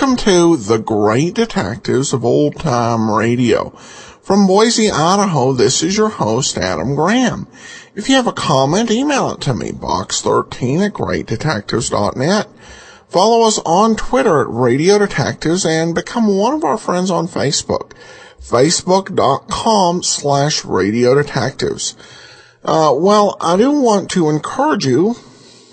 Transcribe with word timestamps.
Welcome 0.00 0.16
to 0.18 0.56
the 0.56 0.78
Great 0.78 1.34
Detectives 1.34 2.12
of 2.12 2.24
Old 2.24 2.54
Time 2.54 3.10
Radio. 3.10 3.70
From 4.22 4.46
Boise, 4.46 4.92
Idaho, 4.92 5.52
this 5.52 5.82
is 5.82 5.96
your 5.96 6.08
host, 6.08 6.56
Adam 6.56 6.94
Graham. 6.94 7.48
If 7.96 8.08
you 8.08 8.14
have 8.14 8.28
a 8.28 8.32
comment, 8.32 8.92
email 8.92 9.32
it 9.32 9.40
to 9.40 9.54
me, 9.54 9.72
box13 9.72 10.86
at 10.86 10.92
greatdetectives.net. 10.92 12.46
Follow 13.08 13.44
us 13.44 13.58
on 13.66 13.96
Twitter 13.96 14.42
at 14.42 14.46
Radio 14.50 15.00
Detectives 15.00 15.66
and 15.66 15.96
become 15.96 16.28
one 16.28 16.54
of 16.54 16.62
our 16.62 16.78
friends 16.78 17.10
on 17.10 17.26
Facebook, 17.26 17.90
facebook.com 18.40 20.04
slash 20.04 20.64
Radio 20.64 21.16
Detectives. 21.16 21.96
Uh, 22.62 22.94
well, 22.94 23.36
I 23.40 23.56
do 23.56 23.72
want 23.72 24.12
to 24.12 24.30
encourage 24.30 24.86
you, 24.86 25.16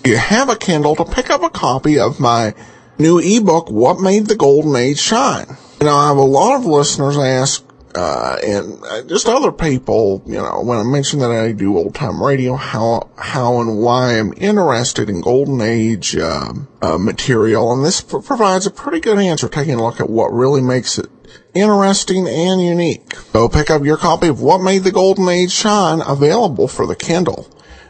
you 0.04 0.16
have 0.16 0.48
a 0.48 0.56
Kindle, 0.56 0.96
to 0.96 1.04
pick 1.04 1.30
up 1.30 1.44
a 1.44 1.48
copy 1.48 2.00
of 2.00 2.18
my 2.18 2.56
new 2.98 3.18
ebook, 3.18 3.70
What 3.70 4.00
Made 4.00 4.26
the 4.26 4.36
Golden 4.36 4.74
Age 4.76 4.98
Shine. 4.98 5.56
You 5.80 5.86
know, 5.86 5.94
I 5.94 6.08
have 6.08 6.16
a 6.16 6.22
lot 6.22 6.56
of 6.56 6.66
listeners 6.66 7.18
ask, 7.18 7.64
uh, 7.94 8.36
and 8.42 8.82
uh, 8.84 9.02
just 9.02 9.26
other 9.26 9.52
people, 9.52 10.22
you 10.26 10.36
know, 10.36 10.62
when 10.62 10.78
I 10.78 10.82
mention 10.82 11.20
that 11.20 11.30
I 11.30 11.52
do 11.52 11.76
old 11.76 11.94
time 11.94 12.22
radio, 12.22 12.56
how, 12.56 13.08
how 13.16 13.60
and 13.60 13.78
why 13.78 14.18
I'm 14.18 14.32
interested 14.36 15.10
in 15.10 15.20
golden 15.20 15.60
age, 15.60 16.16
uh, 16.16 16.52
uh 16.82 16.98
material. 16.98 17.72
And 17.72 17.84
this 17.84 18.00
pr- 18.00 18.18
provides 18.18 18.66
a 18.66 18.70
pretty 18.70 19.00
good 19.00 19.18
answer, 19.18 19.48
taking 19.48 19.74
a 19.74 19.82
look 19.82 20.00
at 20.00 20.10
what 20.10 20.32
really 20.32 20.62
makes 20.62 20.98
it 20.98 21.10
interesting 21.54 22.28
and 22.28 22.62
unique. 22.62 23.14
So 23.32 23.48
pick 23.48 23.70
up 23.70 23.84
your 23.84 23.96
copy 23.96 24.28
of 24.28 24.40
What 24.40 24.60
Made 24.60 24.84
the 24.84 24.92
Golden 24.92 25.28
Age 25.28 25.52
Shine 25.52 26.02
available 26.06 26.68
for 26.68 26.86
the 26.86 26.96
Kindle. 26.96 27.48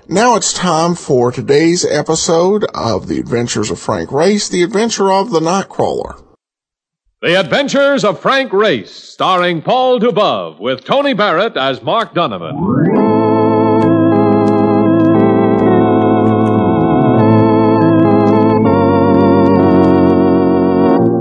Now 0.09 0.37
it's 0.37 0.53
time 0.53 0.95
for 0.95 1.33
today's 1.33 1.85
episode 1.85 2.65
of 2.75 3.09
The 3.09 3.19
Adventures 3.19 3.73
of 3.73 3.81
Frank 3.81 4.13
Race, 4.13 4.49
The 4.49 4.63
Adventure 4.63 5.11
of 5.11 5.31
the 5.31 5.41
Nightcrawler. 5.41 6.23
The 7.23 7.41
Adventures 7.41 8.05
of 8.05 8.21
Frank 8.21 8.53
Race, 8.53 8.93
starring 8.93 9.63
Paul 9.63 9.99
Dubov, 9.99 10.61
with 10.61 10.85
Tony 10.85 11.13
Barrett 11.13 11.57
as 11.57 11.83
Mark 11.83 12.15
Donovan. 12.15 12.55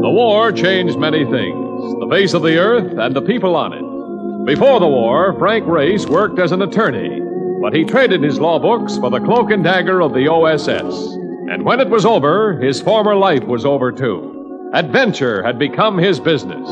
The 0.04 0.12
war 0.12 0.52
changed 0.52 1.00
many 1.00 1.26
things 1.26 1.66
the 2.00 2.08
face 2.12 2.36
of 2.36 2.44
the 2.44 2.60
earth 2.60 3.00
and 3.00 3.16
the 3.16 3.24
people 3.24 3.56
on 3.56 3.74
it. 3.74 4.46
Before 4.46 4.80
the 4.80 4.88
war, 4.88 5.34
Frank 5.40 5.66
Race 5.66 6.06
worked 6.06 6.38
as 6.38 6.52
an 6.52 6.62
attorney, 6.62 7.25
but 7.66 7.74
he 7.74 7.84
traded 7.84 8.22
his 8.22 8.40
law 8.40 8.60
books 8.60 8.96
for 8.96 9.10
the 9.10 9.20
cloak 9.20 9.50
and 9.50 9.64
dagger 9.64 10.00
of 10.00 10.14
the 10.14 10.28
OSS. 10.28 11.16
And 11.50 11.66
when 11.66 11.80
it 11.80 11.90
was 11.90 12.06
over, 12.06 12.62
his 12.62 12.80
former 12.80 13.16
life 13.16 13.44
was 13.44 13.66
over 13.66 13.92
too. 13.92 14.70
Adventure 14.72 15.42
had 15.42 15.58
become 15.58 15.98
his 15.98 16.20
business. 16.20 16.70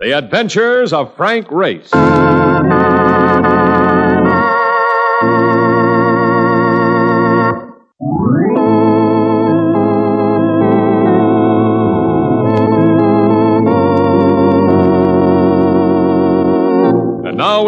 The 0.00 0.18
Adventures 0.18 0.92
of 0.92 1.14
Frank 1.14 1.48
Race. 1.52 1.92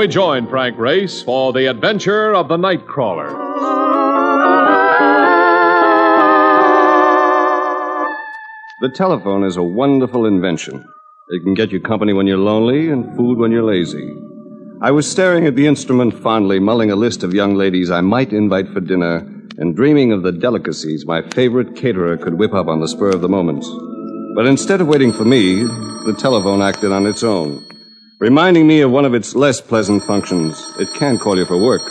We 0.01 0.09
join 0.09 0.47
Frank 0.47 0.79
Race 0.79 1.23
for 1.23 1.53
the 1.53 1.67
adventure 1.67 2.35
of 2.35 2.49
the 2.49 2.57
Nightcrawler. 2.57 3.29
The 8.81 8.89
telephone 8.95 9.45
is 9.45 9.59
a 9.59 9.63
wonderful 9.63 10.25
invention. 10.25 10.83
It 11.29 11.43
can 11.45 11.53
get 11.53 11.71
you 11.71 11.81
company 11.83 12.15
when 12.15 12.27
you're 12.27 12.39
lonely 12.39 12.89
and 12.89 13.15
food 13.15 13.37
when 13.37 13.53
you're 13.53 13.63
lazy. 13.63 14.17
I 14.81 14.91
was 14.91 15.07
staring 15.07 15.47
at 15.47 15.55
the 15.55 15.67
instrument 15.67 16.15
fondly, 16.15 16.59
mulling 16.59 16.91
a 16.91 16.97
list 16.97 17.23
of 17.23 17.35
young 17.35 17.55
ladies 17.57 17.91
I 17.91 18.01
might 18.01 18.33
invite 18.33 18.69
for 18.69 18.81
dinner, 18.81 19.17
and 19.59 19.77
dreaming 19.77 20.13
of 20.13 20.23
the 20.23 20.33
delicacies 20.33 21.05
my 21.05 21.21
favorite 21.33 21.77
caterer 21.77 22.17
could 22.17 22.39
whip 22.39 22.55
up 22.55 22.69
on 22.69 22.81
the 22.81 22.89
spur 22.89 23.11
of 23.11 23.21
the 23.21 23.29
moment. 23.29 23.67
But 24.35 24.47
instead 24.47 24.81
of 24.81 24.89
waiting 24.89 25.13
for 25.13 25.27
me, 25.27 25.63
the 25.65 26.17
telephone 26.19 26.63
acted 26.63 26.91
on 26.91 27.07
its 27.07 27.23
own, 27.23 27.67
reminding 28.21 28.67
me 28.67 28.83
of 28.83 28.91
one 28.91 29.07
of 29.07 29.15
its 29.15 29.35
less 29.35 29.61
pleasant 29.61 30.05
functions. 30.05 30.63
It 30.79 30.93
can 30.95 31.19
call 31.19 31.39
you 31.39 31.47
for 31.47 31.57
work. 31.57 31.83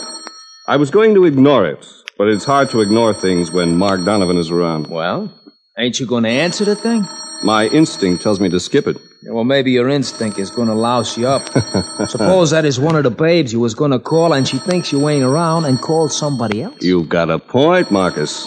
I 0.68 0.76
was 0.76 0.90
going 0.90 1.14
to 1.14 1.24
ignore 1.24 1.66
it, 1.66 1.84
but 2.16 2.28
it's 2.28 2.44
hard 2.44 2.70
to 2.70 2.80
ignore 2.80 3.12
things 3.12 3.50
when 3.50 3.76
Mark 3.76 4.04
Donovan 4.04 4.38
is 4.38 4.50
around. 4.50 4.86
Well, 4.86 5.32
ain't 5.76 5.98
you 5.98 6.06
going 6.06 6.22
to 6.22 6.30
answer 6.30 6.64
the 6.64 6.76
thing? 6.76 7.06
My 7.42 7.66
instinct 7.66 8.22
tells 8.22 8.38
me 8.38 8.48
to 8.50 8.60
skip 8.60 8.86
it. 8.86 8.96
Yeah, 9.22 9.32
well, 9.32 9.44
maybe 9.44 9.72
your 9.72 9.88
instinct 9.88 10.38
is 10.38 10.50
going 10.50 10.68
to 10.68 10.74
louse 10.74 11.18
you 11.18 11.26
up. 11.26 11.48
Suppose 12.08 12.50
that 12.52 12.64
is 12.64 12.78
one 12.78 12.96
of 12.96 13.02
the 13.02 13.10
babes 13.10 13.52
you 13.52 13.60
was 13.60 13.74
going 13.74 13.90
to 13.90 13.98
call, 13.98 14.32
and 14.32 14.46
she 14.46 14.58
thinks 14.58 14.92
you 14.92 15.08
ain't 15.08 15.24
around 15.24 15.64
and 15.64 15.80
called 15.80 16.12
somebody 16.12 16.62
else. 16.62 16.76
You've 16.80 17.08
got 17.08 17.28
a 17.28 17.38
point, 17.38 17.90
Marcus. 17.90 18.44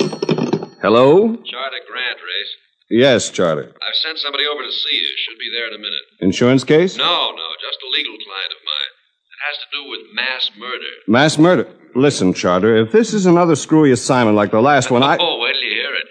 Hello? 0.81 1.35
Charter 1.43 1.81
Grant 1.87 1.92
Race. 1.92 1.92
Yes, 2.89 3.29
Charter. 3.29 3.71
I've 3.81 3.95
sent 4.03 4.19
somebody 4.19 4.43
over 4.45 4.61
to 4.61 4.71
see 4.71 4.95
you. 4.95 5.09
Should 5.17 5.39
be 5.39 5.49
there 5.55 5.67
in 5.67 5.73
a 5.73 5.77
minute. 5.77 6.05
Insurance 6.19 6.63
case? 6.63 6.97
No, 6.97 7.03
no, 7.31 7.47
just 7.61 7.79
a 7.81 7.89
legal 7.91 8.13
client 8.13 8.51
of 8.51 8.61
mine. 8.65 8.91
It 9.33 9.39
has 9.47 9.57
to 9.57 9.67
do 9.71 9.89
with 9.89 9.99
mass 10.13 10.51
murder. 10.57 10.91
Mass 11.07 11.37
murder. 11.37 11.67
Listen, 11.95 12.33
Charter, 12.33 12.75
if 12.77 12.91
this 12.91 13.13
is 13.13 13.25
another 13.25 13.55
screwy 13.55 13.91
assignment 13.91 14.35
like 14.35 14.51
the 14.51 14.61
last 14.61 14.91
one, 14.91 15.03
I. 15.03 15.17
Oh, 15.19 15.39
wait 15.39 15.53
till 15.53 15.63
you 15.69 15.75
hear 15.81 15.93
it. 15.93 16.07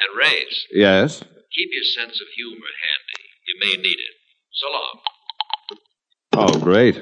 And 0.00 0.18
Race, 0.18 0.66
Yes? 0.72 1.18
keep 1.20 1.68
your 1.72 1.84
sense 1.84 2.20
of 2.20 2.26
humor 2.36 2.66
handy. 2.82 3.24
You 3.46 3.54
may 3.60 3.82
need 3.82 3.98
it. 3.98 4.14
So 4.52 4.66
long. 4.70 4.98
Oh, 6.32 6.58
great. 6.60 6.96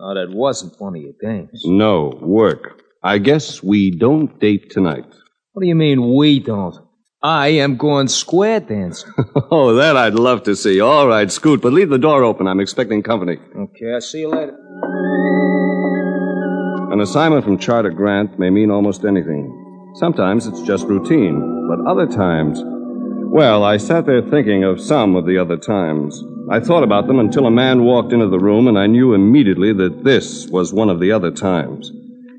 Oh, 0.00 0.14
that 0.14 0.30
wasn't 0.30 0.80
one 0.80 0.96
of 0.96 1.02
your 1.02 1.12
games. 1.20 1.62
No, 1.64 2.18
work. 2.22 2.80
I 3.02 3.18
guess 3.18 3.62
we 3.62 3.90
don't 3.90 4.38
date 4.40 4.70
tonight. 4.70 5.04
What 5.52 5.60
do 5.62 5.66
you 5.68 5.74
mean 5.74 6.14
we 6.14 6.40
don't? 6.40 6.76
I 7.24 7.48
am 7.48 7.76
going 7.76 8.08
square 8.08 8.58
dancing. 8.58 9.12
oh, 9.52 9.74
that 9.76 9.96
I'd 9.96 10.14
love 10.14 10.42
to 10.44 10.56
see. 10.56 10.80
All 10.80 11.06
right, 11.06 11.30
Scoot, 11.30 11.62
but 11.62 11.72
leave 11.72 11.88
the 11.88 11.98
door 11.98 12.24
open. 12.24 12.48
I'm 12.48 12.58
expecting 12.58 13.00
company. 13.00 13.38
Okay, 13.56 13.92
I'll 13.94 14.00
see 14.00 14.20
you 14.20 14.28
later. 14.28 14.58
An 16.90 17.00
assignment 17.00 17.44
from 17.44 17.58
Charter 17.58 17.90
Grant 17.90 18.40
may 18.40 18.50
mean 18.50 18.72
almost 18.72 19.04
anything. 19.04 19.92
Sometimes 19.94 20.48
it's 20.48 20.62
just 20.62 20.86
routine, 20.86 21.68
but 21.68 21.88
other 21.88 22.06
times. 22.06 22.60
Well, 22.64 23.62
I 23.62 23.76
sat 23.76 24.04
there 24.04 24.22
thinking 24.22 24.64
of 24.64 24.80
some 24.80 25.14
of 25.14 25.24
the 25.24 25.38
other 25.38 25.56
times. 25.56 26.24
I 26.50 26.58
thought 26.58 26.82
about 26.82 27.06
them 27.06 27.20
until 27.20 27.46
a 27.46 27.52
man 27.52 27.84
walked 27.84 28.12
into 28.12 28.28
the 28.28 28.40
room, 28.40 28.66
and 28.66 28.76
I 28.76 28.88
knew 28.88 29.14
immediately 29.14 29.72
that 29.74 30.02
this 30.02 30.48
was 30.48 30.72
one 30.72 30.90
of 30.90 30.98
the 30.98 31.12
other 31.12 31.30
times. 31.30 31.92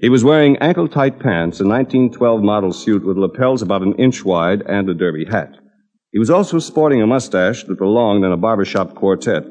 He 0.04 0.10
was 0.10 0.26
wearing 0.26 0.58
ankle 0.58 0.90
tight 0.90 1.18
pants, 1.18 1.62
a 1.62 1.64
1912 1.64 2.44
model 2.44 2.74
suit 2.74 3.06
with 3.06 3.18
lapels 3.18 3.62
about 3.62 3.84
an 3.84 3.96
inch 3.96 4.26
wide, 4.26 4.62
and 4.64 4.90
a 4.90 4.94
derby 4.94 5.24
hat. 5.24 5.56
He 6.12 6.20
was 6.20 6.30
also 6.30 6.60
sporting 6.60 7.02
a 7.02 7.08
mustache 7.08 7.64
that 7.64 7.78
belonged 7.78 8.26
in 8.26 8.34
a 8.34 8.36
barbershop 8.36 8.96
quartet. 8.96 9.46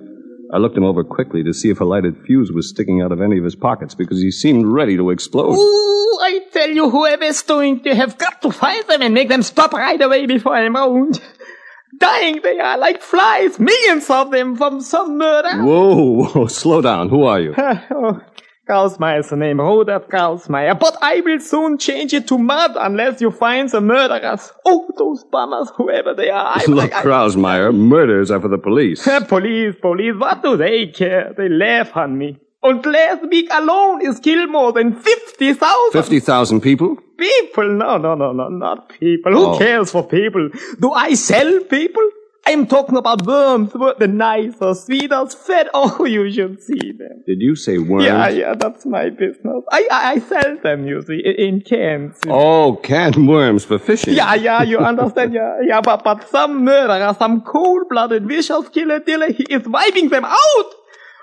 I 0.52 0.58
looked 0.58 0.76
him 0.76 0.84
over 0.84 1.04
quickly 1.04 1.42
to 1.42 1.54
see 1.54 1.70
if 1.70 1.80
a 1.80 1.86
lighted 1.86 2.18
fuse 2.26 2.52
was 2.52 2.68
sticking 2.68 3.00
out 3.00 3.12
of 3.12 3.22
any 3.22 3.38
of 3.38 3.44
his 3.44 3.56
pockets 3.56 3.94
because 3.94 4.20
he 4.20 4.30
seemed 4.30 4.66
ready 4.66 4.94
to 4.98 5.08
explode. 5.08 5.54
Ooh, 5.54 6.18
I 6.20 6.40
tell 6.52 6.68
you, 6.68 6.90
whoever's 6.90 7.42
doing 7.44 7.82
to 7.84 7.94
have 7.94 8.18
got 8.18 8.42
to 8.42 8.50
find 8.50 8.86
them 8.88 9.00
and 9.00 9.14
make 9.14 9.30
them 9.30 9.42
stop 9.42 9.72
right 9.72 10.02
away 10.02 10.26
before 10.26 10.54
I'm 10.54 10.76
around. 10.76 11.18
Dying 11.98 12.40
they 12.42 12.60
are 12.60 12.76
like 12.76 13.00
flies, 13.00 13.58
millions 13.58 14.10
of 14.10 14.30
them 14.30 14.56
from 14.56 14.82
some 14.82 15.16
murder. 15.16 15.62
Whoa, 15.62 16.26
whoa, 16.34 16.46
slow 16.46 16.82
down. 16.82 17.08
Who 17.08 17.22
are 17.22 17.40
you? 17.40 17.54
oh, 17.58 18.20
Krausmeyer's 18.68 19.28
the 19.30 19.36
name, 19.36 19.60
Rudolf 19.60 20.06
Karlsmeyer. 20.08 20.78
But 20.78 20.96
I 21.02 21.20
will 21.20 21.40
soon 21.40 21.78
change 21.78 22.14
it 22.14 22.28
to 22.28 22.38
mud 22.38 22.72
unless 22.76 23.20
you 23.20 23.30
find 23.32 23.68
the 23.68 23.80
murderers. 23.80 24.52
Oh, 24.64 24.88
those 24.96 25.24
bummers, 25.24 25.70
whoever 25.76 26.14
they 26.14 26.30
are. 26.30 26.52
I, 26.56 26.64
Look, 26.66 26.92
I, 26.94 27.02
Krausmeyer, 27.02 27.74
murders 27.74 28.30
are 28.30 28.40
for 28.40 28.48
the 28.48 28.58
police. 28.58 29.02
police, 29.28 29.74
police, 29.80 30.14
what 30.16 30.42
do 30.44 30.56
they 30.56 30.86
care? 30.86 31.34
They 31.36 31.48
laugh 31.48 31.96
on 31.96 32.16
me. 32.16 32.38
And 32.62 32.86
last 32.86 33.28
week 33.28 33.48
alone 33.50 34.06
is 34.06 34.20
killed 34.20 34.48
more 34.50 34.72
than 34.72 34.94
50,000 34.94 35.90
50,000 35.92 36.60
people? 36.60 36.96
people. 37.18 37.68
No, 37.68 37.98
no, 37.98 38.14
no, 38.14 38.30
no, 38.32 38.48
not 38.48 38.88
people. 39.00 39.32
Who 39.32 39.46
Oh. 39.46 39.58
cares 39.58 39.90
for 39.90 40.06
people? 40.06 40.48
Do 40.80 40.92
I 40.92 41.14
sell 41.14 41.58
people? 41.64 42.02
I'm 42.44 42.66
talking 42.66 42.96
about 42.96 43.24
worms, 43.24 43.72
wor- 43.74 43.94
the 43.98 44.08
nicer, 44.08 44.74
sweeter, 44.74 45.26
fat. 45.26 45.68
Oh, 45.74 46.04
you 46.04 46.30
should 46.32 46.60
see 46.62 46.92
them. 46.92 47.22
Did 47.26 47.40
you 47.40 47.54
say 47.54 47.78
worms? 47.78 48.04
Yeah, 48.04 48.28
yeah, 48.28 48.54
that's 48.54 48.84
my 48.84 49.10
business. 49.10 49.62
I, 49.70 49.88
I, 49.90 50.10
I 50.12 50.18
sell 50.18 50.56
them, 50.62 50.86
you 50.86 51.02
see, 51.02 51.20
in 51.20 51.60
cans. 51.60 52.16
Oh, 52.26 52.80
canned 52.82 53.28
worms 53.28 53.64
for 53.64 53.78
fishing. 53.78 54.14
Yeah, 54.14 54.34
yeah, 54.34 54.62
you 54.62 54.78
understand, 54.92 55.32
yeah, 55.34 55.58
yeah, 55.62 55.80
but, 55.80 56.02
but 56.02 56.28
some 56.28 56.64
murderer, 56.64 57.14
some 57.18 57.42
cold-blooded, 57.42 58.26
vicious 58.26 58.68
killer, 58.70 58.98
dealer, 58.98 59.32
he 59.32 59.44
is 59.44 59.66
wiping 59.68 60.08
them 60.08 60.24
out! 60.24 60.74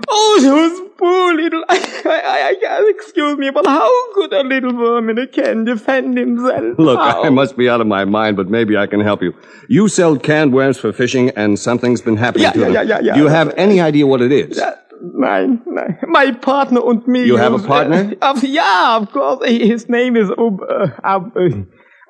Oh, 0.08 0.40
those 0.42 0.90
poor 0.98 1.34
little, 1.34 1.64
I, 1.70 1.78
I, 2.06 2.56
I, 2.68 2.92
excuse 2.96 3.38
me, 3.38 3.50
but 3.50 3.66
how 3.66 4.14
could 4.14 4.32
a 4.34 4.44
little 4.44 4.74
worm 4.76 5.10
in 5.10 5.18
a 5.18 5.28
can 5.28 5.66
defend 5.66 6.18
himself? 6.18 6.78
Look, 6.80 7.00
How? 7.00 7.24
I 7.24 7.30
must 7.30 7.58
be 7.58 7.68
out 7.70 7.82
of 7.82 7.88
my 7.88 8.06
mind, 8.06 8.38
but 8.38 8.50
maybe 8.50 8.78
I 8.78 8.88
can 8.88 9.00
help 9.02 9.22
you. 9.22 9.34
You 9.68 9.88
sell 9.88 10.18
canned 10.18 10.54
worms 10.54 10.78
for 10.78 10.92
fishing, 10.94 11.32
and 11.32 11.60
something's 11.60 12.02
been 12.02 12.18
happening 12.18 12.44
Yeah, 12.44 12.52
to 12.52 12.60
yeah, 12.60 12.66
them. 12.66 12.74
yeah, 12.74 12.82
yeah, 12.84 13.00
yeah. 13.02 13.14
Do 13.16 13.20
you 13.22 13.28
have 13.28 13.54
any 13.58 13.80
idea 13.82 14.08
what 14.08 14.22
it 14.22 14.32
is? 14.32 14.62
Nein, 15.02 15.62
nein. 15.66 15.98
My 16.08 16.32
partner 16.32 16.82
and 16.90 17.06
me. 17.08 17.26
You 17.26 17.38
have 17.38 17.54
a 17.54 17.60
partner? 17.60 18.14
Uh, 18.22 18.32
of, 18.32 18.44
yeah, 18.44 18.98
of 18.98 19.12
course. 19.12 19.48
His 19.48 19.88
name 19.88 20.18
is 20.18 20.30
Ub. 20.38 20.62
Uh, 20.62 20.88
uh, 21.04 21.20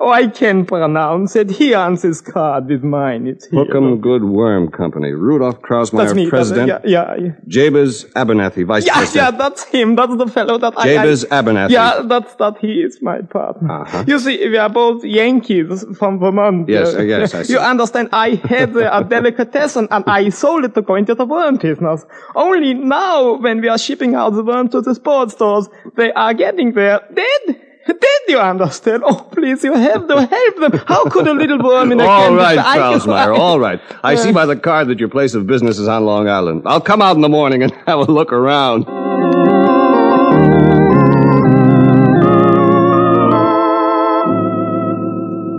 oh, 0.00 0.10
I 0.10 0.26
can 0.28 0.64
pronounce 0.66 1.36
it. 1.36 1.50
He 1.50 1.74
answers 1.74 2.20
card 2.20 2.66
with 2.68 2.82
mine. 2.82 3.26
It's 3.26 3.46
here. 3.46 3.64
Hookham 3.64 4.00
Good 4.00 4.24
Worm 4.24 4.70
Company. 4.70 5.10
Rudolph 5.12 5.60
Krausmeyer, 5.60 6.14
me. 6.14 6.24
that's- 6.24 6.30
president. 6.30 6.68
yeah, 6.68 6.80
yeah, 6.84 7.14
yeah. 7.24 7.30
Jabez 7.46 8.04
Abernathy, 8.16 8.66
vice 8.66 8.86
Yeah, 8.86 8.92
yeah, 8.94 8.98
president. 9.00 9.38
that's 9.38 9.64
him. 9.64 9.96
That's 9.96 10.16
the 10.16 10.26
fellow 10.26 10.56
that 10.58 10.74
I. 10.76 10.84
Jabez 10.94 11.24
Abernathy. 11.26 11.70
Yeah, 11.70 12.02
that's 12.12 12.34
that. 12.36 12.58
He 12.58 12.80
is 12.82 13.00
my 13.02 13.20
partner. 13.22 13.82
Uh-huh. 13.82 14.04
You 14.06 14.18
see, 14.18 14.48
we 14.48 14.56
are 14.56 14.68
both 14.70 15.04
Yankees 15.04 15.84
from 15.98 16.18
Vermont. 16.18 16.68
Yes, 16.68 16.94
Uh, 16.94 17.02
yes, 17.02 17.34
I 17.34 17.42
see. 17.44 17.52
You 17.52 17.58
understand? 17.60 18.08
I 18.12 18.30
had 18.52 18.76
uh, 18.76 18.90
a 18.92 19.04
delicatessen 19.04 19.86
and 19.90 20.04
I 20.06 20.30
sold 20.30 20.64
it 20.64 20.74
to 20.74 20.82
go 20.82 20.94
into 20.94 21.14
the 21.14 21.26
worm 21.26 21.56
business. 21.56 22.04
Only 22.34 22.74
now, 22.74 23.34
when 23.38 23.60
we 23.60 23.68
are 23.68 23.78
shipping 23.78 24.14
out 24.14 24.30
the 24.30 24.44
worm 24.44 24.68
to 24.70 24.80
the 24.80 24.94
sports 24.94 25.34
stores, 25.34 25.68
they 25.96 26.10
are 26.12 26.34
getting 26.34 26.72
there 26.72 27.00
dead. 27.14 27.60
Dead, 27.92 28.20
you 28.28 28.38
understand? 28.38 29.02
Oh, 29.04 29.26
please, 29.30 29.64
you 29.64 29.74
have 29.74 30.06
to 30.06 30.26
help 30.26 30.56
them. 30.56 30.72
How 30.86 31.04
could 31.04 31.26
a 31.26 31.34
little 31.34 31.58
worm 31.62 31.92
in 31.92 32.00
a 32.00 32.04
All 32.04 32.28
can... 32.28 32.36
right, 32.36 32.58
Krausmeyer, 32.58 33.38
all 33.38 33.58
right. 33.58 33.80
I 34.02 34.14
see 34.14 34.32
by 34.32 34.46
the 34.46 34.56
card 34.56 34.88
that 34.88 34.98
your 34.98 35.08
place 35.08 35.34
of 35.34 35.46
business 35.46 35.78
is 35.78 35.88
on 35.88 36.04
Long 36.04 36.28
Island. 36.28 36.62
I'll 36.66 36.80
come 36.80 37.02
out 37.02 37.16
in 37.16 37.22
the 37.22 37.28
morning 37.28 37.62
and 37.62 37.72
have 37.86 38.00
a 38.00 38.12
look 38.12 38.32
around. 38.32 38.86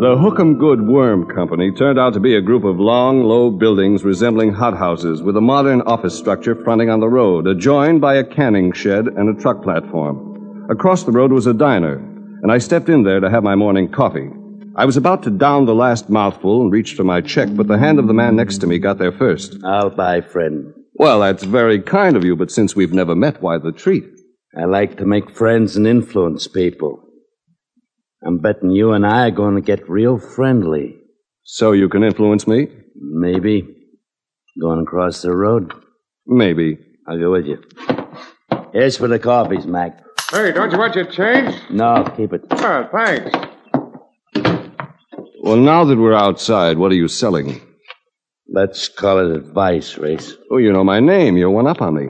The 0.01 0.17
Hookham 0.17 0.57
Good 0.57 0.87
Worm 0.87 1.27
Company 1.27 1.71
turned 1.71 1.99
out 1.99 2.13
to 2.15 2.19
be 2.19 2.35
a 2.35 2.41
group 2.41 2.63
of 2.63 2.79
long, 2.79 3.23
low 3.23 3.51
buildings 3.51 4.03
resembling 4.03 4.51
hothouses 4.51 5.21
with 5.21 5.37
a 5.37 5.41
modern 5.41 5.81
office 5.81 6.17
structure 6.17 6.55
fronting 6.55 6.89
on 6.89 6.99
the 6.99 7.07
road, 7.07 7.45
adjoined 7.45 8.01
by 8.01 8.15
a 8.15 8.23
canning 8.23 8.73
shed 8.73 9.05
and 9.05 9.29
a 9.29 9.39
truck 9.39 9.61
platform. 9.61 10.67
Across 10.71 11.03
the 11.03 11.11
road 11.11 11.31
was 11.31 11.45
a 11.45 11.53
diner, 11.53 11.99
and 12.41 12.51
I 12.51 12.57
stepped 12.57 12.89
in 12.89 13.03
there 13.03 13.19
to 13.19 13.29
have 13.29 13.43
my 13.43 13.55
morning 13.55 13.89
coffee. 13.89 14.29
I 14.75 14.85
was 14.85 14.97
about 14.97 15.23
to 15.23 15.29
down 15.29 15.65
the 15.65 15.75
last 15.75 16.09
mouthful 16.09 16.61
and 16.61 16.71
reach 16.71 16.95
for 16.95 17.03
my 17.03 17.21
check, 17.21 17.49
but 17.51 17.67
the 17.67 17.77
hand 17.77 17.99
of 17.99 18.07
the 18.07 18.13
man 18.13 18.35
next 18.35 18.59
to 18.59 18.67
me 18.67 18.79
got 18.79 18.97
there 18.97 19.11
first. 19.11 19.57
I'll 19.63 19.89
buy, 19.89 20.21
friend. 20.21 20.73
Well, 20.93 21.19
that's 21.19 21.43
very 21.43 21.81
kind 21.81 22.15
of 22.15 22.23
you, 22.23 22.35
but 22.35 22.51
since 22.51 22.75
we've 22.75 22.93
never 22.93 23.15
met, 23.15 23.41
why 23.41 23.57
the 23.57 23.71
treat? 23.71 24.05
I 24.57 24.65
like 24.65 24.97
to 24.97 25.05
make 25.05 25.35
friends 25.35 25.75
and 25.75 25.85
influence 25.85 26.47
people. 26.47 27.03
I'm 28.25 28.39
betting 28.39 28.71
you 28.71 28.91
and 28.91 29.05
I 29.05 29.27
are 29.27 29.31
going 29.31 29.55
to 29.55 29.61
get 29.61 29.89
real 29.89 30.17
friendly. 30.17 30.95
So 31.43 31.71
you 31.71 31.89
can 31.89 32.03
influence 32.03 32.47
me? 32.47 32.67
Maybe. 32.95 33.67
Going 34.59 34.81
across 34.81 35.21
the 35.21 35.35
road? 35.35 35.73
Maybe. 36.25 36.77
I'll 37.07 37.19
go 37.19 37.31
with 37.31 37.45
you. 37.45 37.63
Here's 38.73 38.97
for 38.97 39.07
the 39.07 39.19
coffees, 39.19 39.65
Mac. 39.65 40.01
Hey, 40.31 40.51
don't 40.53 40.71
you 40.71 40.77
want 40.77 40.95
your 40.95 41.05
change? 41.05 41.53
No, 41.69 42.05
keep 42.15 42.31
it. 42.33 42.41
Oh, 42.51 42.87
thanks. 42.93 43.35
Well, 45.43 45.57
now 45.57 45.83
that 45.83 45.97
we're 45.97 46.13
outside, 46.13 46.77
what 46.77 46.91
are 46.91 46.95
you 46.95 47.07
selling? 47.09 47.59
Let's 48.47 48.87
call 48.87 49.19
it 49.19 49.35
advice, 49.35 49.97
Race. 49.97 50.33
Oh, 50.49 50.57
you 50.57 50.71
know 50.71 50.83
my 50.83 50.99
name. 50.99 51.35
You're 51.35 51.49
one 51.49 51.67
up 51.67 51.81
on 51.81 51.95
me. 51.95 52.07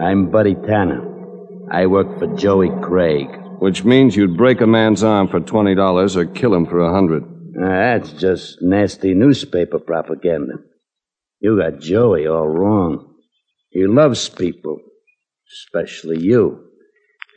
I'm 0.00 0.30
Buddy 0.30 0.54
Tanner. 0.54 1.02
I 1.70 1.86
work 1.86 2.18
for 2.18 2.28
Joey 2.36 2.70
Craig. 2.82 3.28
Which 3.58 3.84
means 3.84 4.14
you'd 4.14 4.36
break 4.36 4.60
a 4.60 4.66
man's 4.66 5.02
arm 5.02 5.28
for 5.28 5.40
$20 5.40 6.16
or 6.16 6.26
kill 6.26 6.54
him 6.54 6.66
for 6.66 6.78
a 6.80 6.92
100 6.92 7.22
Uh, 7.22 7.28
that's 7.68 8.12
just 8.12 8.58
nasty 8.60 9.14
newspaper 9.14 9.78
propaganda. 9.78 10.58
You 11.40 11.58
got 11.58 11.80
Joey 11.80 12.26
all 12.28 12.46
wrong. 12.46 13.14
He 13.70 13.86
loves 13.86 14.28
people, 14.28 14.78
especially 15.52 16.20
you. 16.20 16.65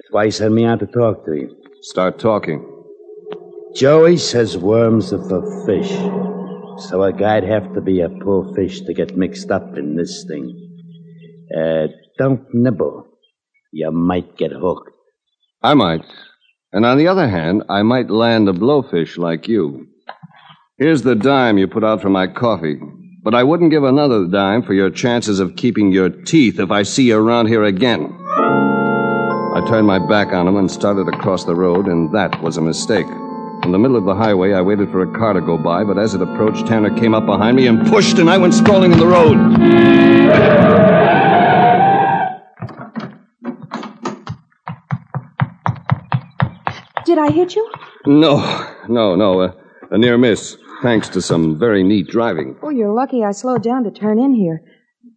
That's 0.09 0.15
why 0.15 0.25
he 0.25 0.31
sent 0.31 0.55
me 0.55 0.65
out 0.65 0.79
to 0.79 0.87
talk 0.87 1.23
to 1.25 1.35
you. 1.35 1.55
Start 1.83 2.17
talking. 2.17 2.65
Joey 3.75 4.17
says 4.17 4.57
worms 4.57 5.13
are 5.13 5.21
for 5.29 5.65
fish. 5.67 5.91
So 6.89 7.03
a 7.03 7.13
guy'd 7.13 7.43
have 7.43 7.75
to 7.75 7.81
be 7.81 8.01
a 8.01 8.09
poor 8.09 8.51
fish 8.55 8.81
to 8.81 8.93
get 8.95 9.15
mixed 9.15 9.51
up 9.51 9.77
in 9.77 9.95
this 9.95 10.25
thing. 10.27 10.49
Uh, 11.55 11.89
don't 12.17 12.43
nibble. 12.51 13.05
You 13.71 13.91
might 13.91 14.35
get 14.35 14.51
hooked. 14.51 14.89
I 15.61 15.75
might. 15.75 16.05
And 16.73 16.87
on 16.87 16.97
the 16.97 17.07
other 17.07 17.29
hand, 17.29 17.65
I 17.69 17.83
might 17.83 18.09
land 18.09 18.49
a 18.49 18.53
blowfish 18.53 19.15
like 19.15 19.47
you. 19.47 19.89
Here's 20.79 21.03
the 21.03 21.13
dime 21.13 21.59
you 21.59 21.67
put 21.67 21.83
out 21.83 22.01
for 22.01 22.09
my 22.09 22.25
coffee. 22.25 22.79
But 23.23 23.35
I 23.35 23.43
wouldn't 23.43 23.69
give 23.69 23.83
another 23.83 24.25
dime 24.25 24.63
for 24.63 24.73
your 24.73 24.89
chances 24.89 25.39
of 25.39 25.55
keeping 25.55 25.91
your 25.91 26.09
teeth 26.09 26.59
if 26.59 26.71
I 26.71 26.81
see 26.81 27.09
you 27.09 27.17
around 27.19 27.45
here 27.45 27.63
again. 27.63 28.18
I 29.59 29.67
turned 29.67 29.87
my 29.87 29.99
back 29.99 30.31
on 30.31 30.47
him 30.47 30.55
and 30.55 30.71
started 30.71 31.09
across 31.09 31.43
the 31.43 31.53
road, 31.53 31.87
and 31.87 32.15
that 32.15 32.41
was 32.41 32.55
a 32.55 32.61
mistake. 32.61 33.05
In 33.65 33.73
the 33.73 33.77
middle 33.77 33.97
of 33.97 34.05
the 34.05 34.15
highway, 34.15 34.53
I 34.53 34.61
waited 34.61 34.89
for 34.89 35.03
a 35.03 35.17
car 35.19 35.33
to 35.33 35.41
go 35.41 35.57
by, 35.57 35.83
but 35.83 35.97
as 35.97 36.15
it 36.15 36.21
approached, 36.21 36.65
Tanner 36.65 36.97
came 36.97 37.13
up 37.13 37.25
behind 37.25 37.57
me 37.57 37.67
and 37.67 37.85
pushed, 37.87 38.19
and 38.19 38.29
I 38.29 38.37
went 38.37 38.53
sprawling 38.53 38.93
in 38.93 38.99
the 38.99 39.05
road. 39.05 39.35
Did 47.05 47.17
I 47.17 47.29
hit 47.29 47.53
you? 47.53 47.69
No, 48.05 48.37
no, 48.87 49.17
no. 49.17 49.41
A, 49.41 49.55
a 49.91 49.97
near 49.97 50.17
miss, 50.17 50.55
thanks 50.81 51.09
to 51.09 51.21
some 51.21 51.59
very 51.59 51.83
neat 51.83 52.07
driving. 52.07 52.55
Oh, 52.63 52.69
you're 52.69 52.93
lucky 52.93 53.25
I 53.25 53.33
slowed 53.33 53.63
down 53.63 53.83
to 53.83 53.91
turn 53.91 54.19
in 54.19 54.35
here. 54.35 54.63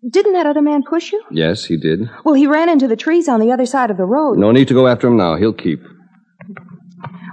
Didn't 0.08 0.32
that 0.32 0.46
other 0.46 0.62
man 0.62 0.82
push 0.82 1.12
you? 1.12 1.22
Yes, 1.30 1.64
he 1.64 1.76
did. 1.76 2.00
Well, 2.24 2.34
he 2.34 2.46
ran 2.46 2.68
into 2.68 2.88
the 2.88 2.96
trees 2.96 3.28
on 3.28 3.38
the 3.40 3.52
other 3.52 3.66
side 3.66 3.90
of 3.90 3.96
the 3.96 4.04
road. 4.04 4.36
No 4.38 4.50
need 4.50 4.68
to 4.68 4.74
go 4.74 4.88
after 4.88 5.06
him 5.06 5.16
now. 5.16 5.36
He'll 5.36 5.52
keep. 5.52 5.80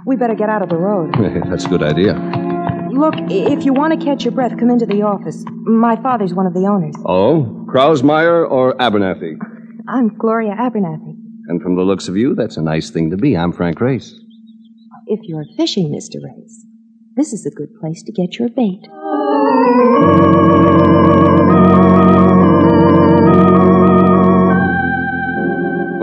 We 0.06 0.16
better 0.16 0.34
get 0.34 0.48
out 0.48 0.62
of 0.62 0.68
the 0.68 0.76
road. 0.76 1.14
That's 1.50 1.64
a 1.64 1.68
good 1.68 1.82
idea. 1.82 2.14
Look, 2.92 3.14
if 3.28 3.64
you 3.64 3.72
want 3.72 3.98
to 3.98 4.04
catch 4.04 4.24
your 4.24 4.32
breath, 4.32 4.56
come 4.58 4.70
into 4.70 4.86
the 4.86 5.02
office. 5.02 5.42
My 5.48 5.96
father's 5.96 6.32
one 6.34 6.46
of 6.46 6.54
the 6.54 6.66
owners. 6.66 6.94
Oh, 7.04 7.66
Krausmeyer 7.68 8.48
or 8.48 8.74
Abernathy? 8.74 9.36
I'm 9.88 10.16
Gloria 10.16 10.54
Abernathy. 10.54 11.16
And 11.48 11.60
from 11.62 11.74
the 11.76 11.82
looks 11.82 12.08
of 12.08 12.16
you, 12.16 12.34
that's 12.34 12.56
a 12.56 12.62
nice 12.62 12.90
thing 12.90 13.10
to 13.10 13.16
be. 13.16 13.36
I'm 13.36 13.52
Frank 13.52 13.80
Race. 13.80 14.14
if 15.06 15.20
you're 15.24 15.44
fishing, 15.56 15.90
Mr. 15.90 16.22
Race, 16.22 16.64
this 17.16 17.32
is 17.32 17.44
a 17.46 17.50
good 17.50 17.70
place 17.80 18.02
to 18.04 18.12
get 18.12 18.38
your 18.38 18.48
bait. 18.48 18.80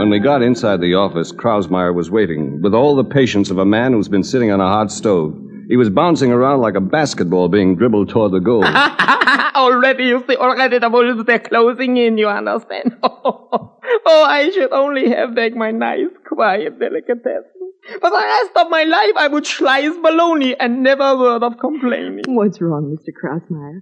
When 0.08 0.14
we 0.14 0.20
got 0.20 0.42
inside 0.42 0.80
the 0.80 0.94
office, 0.94 1.34
Krausmeyer 1.34 1.94
was 1.94 2.10
waiting 2.10 2.62
with 2.62 2.74
all 2.74 2.96
the 2.96 3.04
patience 3.04 3.50
of 3.50 3.58
a 3.58 3.66
man 3.66 3.92
who's 3.92 4.08
been 4.08 4.24
sitting 4.24 4.52
on 4.52 4.62
a 4.62 4.66
hot 4.70 4.90
stove. 4.90 5.38
He 5.68 5.76
was 5.76 5.90
bouncing 5.90 6.32
around 6.32 6.62
like 6.62 6.76
a 6.76 6.80
basketball 6.80 7.50
being 7.50 7.76
dribbled 7.76 8.08
toward 8.08 8.32
the 8.32 8.40
goal. 8.40 8.64
already, 9.56 10.06
you 10.06 10.24
see, 10.26 10.38
already 10.38 10.80
the 10.80 10.90
wolves, 10.90 11.26
they're 11.26 11.40
closing 11.40 11.98
in, 11.98 12.18
you 12.18 12.30
understand? 12.30 12.96
Oh, 13.04 13.80
oh, 14.06 14.24
I 14.24 14.50
should 14.52 14.72
only 14.72 15.10
have 15.10 15.36
back 15.36 15.56
my 15.56 15.72
nice, 15.72 16.16
quiet 16.26 16.80
delicatessen. 16.80 17.74
For 18.00 18.10
the 18.10 18.24
rest 18.34 18.52
of 18.56 18.70
my 18.70 18.84
life, 18.84 19.12
I 19.18 19.28
would 19.28 19.46
slice 19.46 19.94
bologna 20.02 20.56
and 20.58 20.84
never 20.84 21.04
a 21.04 21.18
word 21.18 21.44
of 21.44 21.58
complaining. 21.60 22.24
What's 22.28 22.62
wrong, 22.62 22.96
Mr. 22.96 23.12
Krausmeyer? 23.12 23.82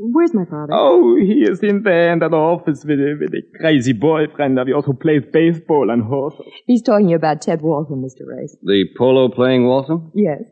Where's 0.00 0.32
my 0.32 0.44
father? 0.44 0.72
Oh, 0.72 1.16
he 1.16 1.42
is 1.42 1.60
in 1.60 1.82
there 1.82 2.12
in 2.12 2.20
that 2.20 2.32
office 2.32 2.84
with 2.84 3.00
a, 3.00 3.16
with 3.20 3.34
a 3.34 3.42
crazy 3.58 3.92
boyfriend 3.92 4.58
of 4.58 4.68
yours 4.68 4.84
who 4.86 4.94
plays 4.94 5.22
baseball 5.32 5.90
and 5.90 6.02
horses. 6.04 6.46
He's 6.66 6.82
talking 6.82 7.12
about 7.14 7.42
Ted 7.42 7.62
Walton, 7.62 8.02
Mr. 8.04 8.24
Race. 8.26 8.56
the 8.62 8.84
polo 8.96 9.28
playing 9.28 9.66
Walton? 9.66 10.12
Yes. 10.14 10.42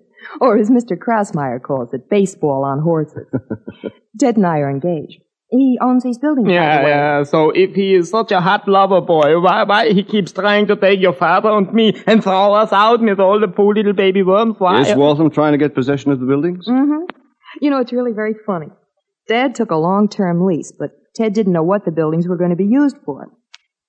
Or 0.41 0.59
as 0.59 0.69
Mr. 0.69 0.97
Krausmeyer 0.99 1.63
calls 1.63 1.91
it, 1.95 2.11
baseball 2.11 2.65
on 2.65 2.81
horses. 2.83 3.29
Ted 4.19 4.37
and 4.37 4.47
I 4.47 4.59
are 4.59 4.71
engaged. 4.71 5.21
He 5.51 5.79
owns 5.81 6.03
these 6.03 6.19
buildings. 6.19 6.49
by 6.49 6.53
the 6.53 6.59
Yeah, 6.59 6.83
way. 6.85 6.91
yeah. 6.91 7.23
So 7.23 7.51
if 7.51 7.73
he 7.77 7.95
is 7.95 8.11
such 8.11 8.33
a 8.33 8.41
hot 8.41 8.67
lover 8.67 9.01
boy, 9.01 9.39
why, 9.41 9.63
why 9.63 9.93
he 9.93 10.03
keeps 10.03 10.33
trying 10.33 10.67
to 10.67 10.75
take 10.75 10.99
your 11.01 11.13
father 11.13 11.51
and 11.51 11.73
me 11.73 12.03
and 12.09 12.21
throw 12.21 12.53
us 12.55 12.73
out 12.73 13.01
with 13.01 13.21
all 13.21 13.39
the 13.39 13.47
poor 13.47 13.73
little 13.75 13.93
baby 13.93 14.25
worms? 14.25 14.57
Why? 14.59 14.81
Is 14.81 14.97
Walton 14.97 15.31
trying 15.31 15.53
to 15.53 15.59
get 15.59 15.73
possession 15.73 16.11
of 16.11 16.19
the 16.19 16.27
buildings? 16.27 16.67
Mm-hmm. 16.67 17.05
You 17.61 17.71
know, 17.71 17.79
it's 17.79 17.93
really 17.93 18.11
very 18.13 18.35
funny. 18.45 18.67
Dad 19.29 19.55
took 19.55 19.71
a 19.71 19.77
long-term 19.77 20.45
lease, 20.47 20.73
but 20.79 20.91
Ted 21.15 21.33
didn't 21.33 21.53
know 21.53 21.63
what 21.63 21.85
the 21.85 21.91
buildings 21.91 22.29
were 22.29 22.37
going 22.37 22.51
to 22.51 22.57
be 22.57 22.67
used 22.67 22.97
for. 23.05 23.29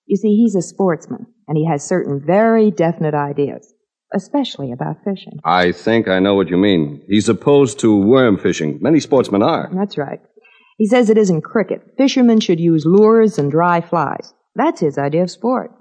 You 0.05 0.15
see, 0.15 0.35
he's 0.35 0.55
a 0.55 0.61
sportsman, 0.61 1.27
and 1.47 1.57
he 1.57 1.67
has 1.67 1.87
certain 1.87 2.23
very 2.25 2.71
definite 2.71 3.13
ideas, 3.13 3.73
especially 4.13 4.71
about 4.71 5.03
fishing. 5.03 5.39
I 5.43 5.73
think 5.73 6.07
I 6.07 6.19
know 6.19 6.35
what 6.35 6.49
you 6.49 6.57
mean. 6.57 7.03
He's 7.07 7.29
opposed 7.29 7.79
to 7.81 7.95
worm 7.95 8.37
fishing. 8.37 8.79
Many 8.81 8.99
sportsmen 8.99 9.43
are. 9.43 9.69
That's 9.73 9.97
right. 9.97 10.21
He 10.77 10.85
says 10.87 11.09
it 11.09 11.17
isn't 11.17 11.41
cricket. 11.41 11.81
Fishermen 11.97 12.39
should 12.39 12.59
use 12.59 12.85
lures 12.85 13.37
and 13.37 13.51
dry 13.51 13.81
flies. 13.81 14.33
That's 14.55 14.79
his 14.79 14.97
idea 14.97 15.23
of 15.23 15.31
sport. 15.31 15.71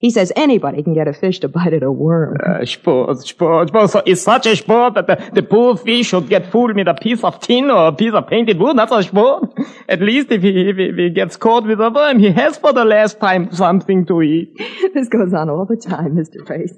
He 0.00 0.10
says 0.10 0.32
anybody 0.34 0.82
can 0.82 0.94
get 0.94 1.08
a 1.08 1.12
fish 1.12 1.40
to 1.40 1.48
bite 1.48 1.74
at 1.74 1.82
a 1.82 1.92
worm. 1.92 2.38
Uh, 2.42 2.64
sport, 2.64 3.18
sport, 3.18 3.68
sport. 3.68 3.90
So 3.90 4.02
it's 4.06 4.22
such 4.22 4.46
a 4.46 4.56
sport 4.56 4.94
that 4.94 5.06
the, 5.06 5.30
the 5.34 5.42
poor 5.42 5.76
fish 5.76 6.06
should 6.08 6.26
get 6.30 6.50
fooled 6.50 6.74
with 6.74 6.88
a 6.88 6.94
piece 6.94 7.22
of 7.22 7.38
tin 7.40 7.70
or 7.70 7.88
a 7.88 7.92
piece 7.92 8.14
of 8.14 8.26
painted 8.26 8.58
wood. 8.58 8.78
That's 8.78 8.90
a 8.92 9.02
sport. 9.02 9.52
At 9.90 10.00
least 10.00 10.32
if 10.32 10.40
he, 10.40 10.70
if 10.70 10.76
he, 10.78 10.84
if 10.84 10.96
he 10.96 11.10
gets 11.10 11.36
caught 11.36 11.66
with 11.66 11.82
a 11.82 11.90
worm, 11.90 12.18
he 12.18 12.32
has 12.32 12.56
for 12.56 12.72
the 12.72 12.86
last 12.86 13.20
time 13.20 13.52
something 13.52 14.06
to 14.06 14.22
eat. 14.22 14.56
this 14.94 15.08
goes 15.08 15.34
on 15.34 15.50
all 15.50 15.66
the 15.66 15.76
time, 15.76 16.16
Mr. 16.16 16.48
Race. 16.48 16.72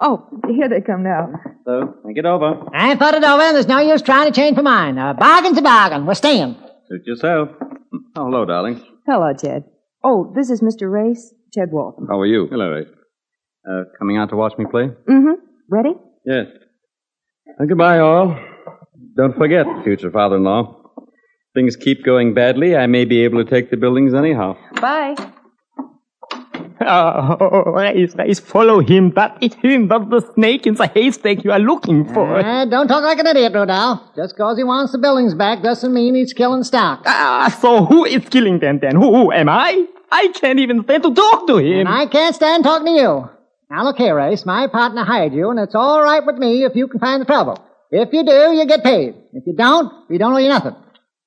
Oh, 0.00 0.28
here 0.48 0.68
they 0.68 0.82
come 0.82 1.02
now. 1.02 1.32
So, 1.64 1.94
think 2.04 2.18
it 2.18 2.26
over. 2.26 2.64
I 2.72 2.94
thought 2.94 3.14
it 3.14 3.24
over. 3.24 3.42
And 3.42 3.56
there's 3.56 3.66
no 3.66 3.80
use 3.80 4.02
trying 4.02 4.32
to 4.32 4.40
change 4.40 4.56
my 4.56 4.62
mind. 4.62 5.00
A 5.00 5.14
bargain's 5.14 5.58
a 5.58 5.62
bargain. 5.62 6.06
We're 6.06 6.14
staying. 6.14 6.56
Suit 6.88 7.06
yourself. 7.06 7.48
Oh, 8.16 8.26
hello, 8.26 8.44
darling. 8.44 8.84
Hello, 9.04 9.32
Ted. 9.32 9.64
Oh, 10.04 10.32
this 10.34 10.48
is 10.48 10.60
Mr. 10.60 10.90
Race, 10.90 11.32
Ted 11.52 11.68
Walton. 11.70 12.06
How 12.08 12.18
are 12.20 12.26
you? 12.26 12.46
Hello, 12.50 12.70
Ray. 12.70 12.86
Uh, 13.68 13.84
coming 13.98 14.16
out 14.16 14.30
to 14.30 14.36
watch 14.36 14.54
me 14.58 14.64
play? 14.70 14.84
Mm-hmm. 15.08 15.34
Ready? 15.68 15.90
Yes. 16.24 16.46
And 17.58 17.68
goodbye, 17.68 17.98
all. 17.98 18.38
Don't 19.16 19.36
forget, 19.36 19.66
future 19.84 20.10
father-in-law. 20.10 20.78
Things 21.54 21.76
keep 21.76 22.04
going 22.04 22.32
badly. 22.32 22.74
I 22.74 22.86
may 22.86 23.04
be 23.04 23.24
able 23.24 23.44
to 23.44 23.50
take 23.50 23.70
the 23.70 23.76
buildings 23.76 24.14
anyhow. 24.14 24.56
Bye. 24.80 25.14
Oh, 26.84 27.62
Race, 27.76 28.14
Race, 28.16 28.40
follow 28.40 28.80
him. 28.80 29.12
That 29.14 29.36
is 29.40 29.54
him. 29.54 29.86
That's 29.88 30.08
the 30.08 30.20
snake 30.34 30.66
in 30.66 30.74
the 30.74 30.88
haystack 30.88 31.44
you 31.44 31.52
are 31.52 31.60
looking 31.60 32.12
for. 32.12 32.38
Uh, 32.40 32.64
don't 32.64 32.88
talk 32.88 33.04
like 33.04 33.18
an 33.18 33.26
idiot, 33.26 33.52
Rudolph. 33.54 34.00
Just 34.16 34.36
cause 34.36 34.56
he 34.56 34.64
wants 34.64 34.90
the 34.90 34.98
buildings 34.98 35.34
back 35.34 35.62
doesn't 35.62 35.92
mean 35.92 36.14
he's 36.16 36.32
killing 36.32 36.64
stock. 36.64 37.02
Ah, 37.06 37.56
so 37.60 37.84
who 37.84 38.04
is 38.04 38.28
killing 38.28 38.58
them 38.58 38.80
then? 38.80 38.96
Who, 38.96 39.14
who 39.14 39.32
am 39.32 39.48
I? 39.48 39.86
I 40.12 40.28
can't 40.28 40.58
even 40.58 40.84
stand 40.84 41.02
to 41.04 41.14
talk 41.14 41.46
to 41.46 41.56
him. 41.56 41.80
And 41.80 41.88
I 41.88 42.06
can't 42.06 42.34
stand 42.34 42.64
talking 42.64 42.86
to 42.86 42.92
you. 42.92 43.30
Now 43.70 43.84
look 43.84 43.96
here, 43.96 44.14
Race. 44.14 44.44
My 44.44 44.66
partner 44.66 45.04
hired 45.04 45.32
you, 45.32 45.48
and 45.50 45.58
it's 45.58 45.74
all 45.74 46.02
right 46.02 46.24
with 46.24 46.36
me 46.36 46.64
if 46.64 46.76
you 46.76 46.86
can 46.86 47.00
find 47.00 47.22
the 47.22 47.24
trouble. 47.24 47.58
If 47.90 48.12
you 48.12 48.22
do, 48.22 48.52
you 48.52 48.66
get 48.66 48.84
paid. 48.84 49.14
If 49.32 49.44
you 49.46 49.54
don't, 49.56 49.90
we 50.10 50.18
don't 50.18 50.34
owe 50.34 50.38
you 50.38 50.50
nothing. 50.50 50.76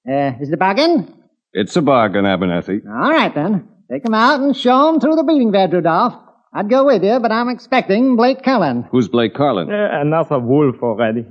Uh, 0.07 0.33
is 0.39 0.49
it 0.49 0.53
a 0.53 0.57
bargain? 0.57 1.11
It's 1.53 1.75
a 1.75 1.81
bargain, 1.81 2.25
Abernathy. 2.25 2.81
All 2.87 3.11
right, 3.11 3.33
then. 3.33 3.67
Take 3.91 4.05
him 4.05 4.13
out 4.13 4.39
and 4.41 4.55
show 4.55 4.89
him 4.89 4.99
through 4.99 5.15
the 5.15 5.23
breeding 5.23 5.51
bed, 5.51 5.73
Rudolph. 5.73 6.13
I'd 6.53 6.69
go 6.69 6.85
with 6.85 7.03
you, 7.03 7.19
but 7.19 7.31
I'm 7.31 7.49
expecting 7.49 8.15
Blake 8.15 8.43
Carlin. 8.43 8.87
Who's 8.91 9.07
Blake 9.07 9.33
Carlin? 9.33 9.71
Uh, 9.71 9.89
another 9.91 10.39
wolf 10.39 10.75
already. 10.83 11.25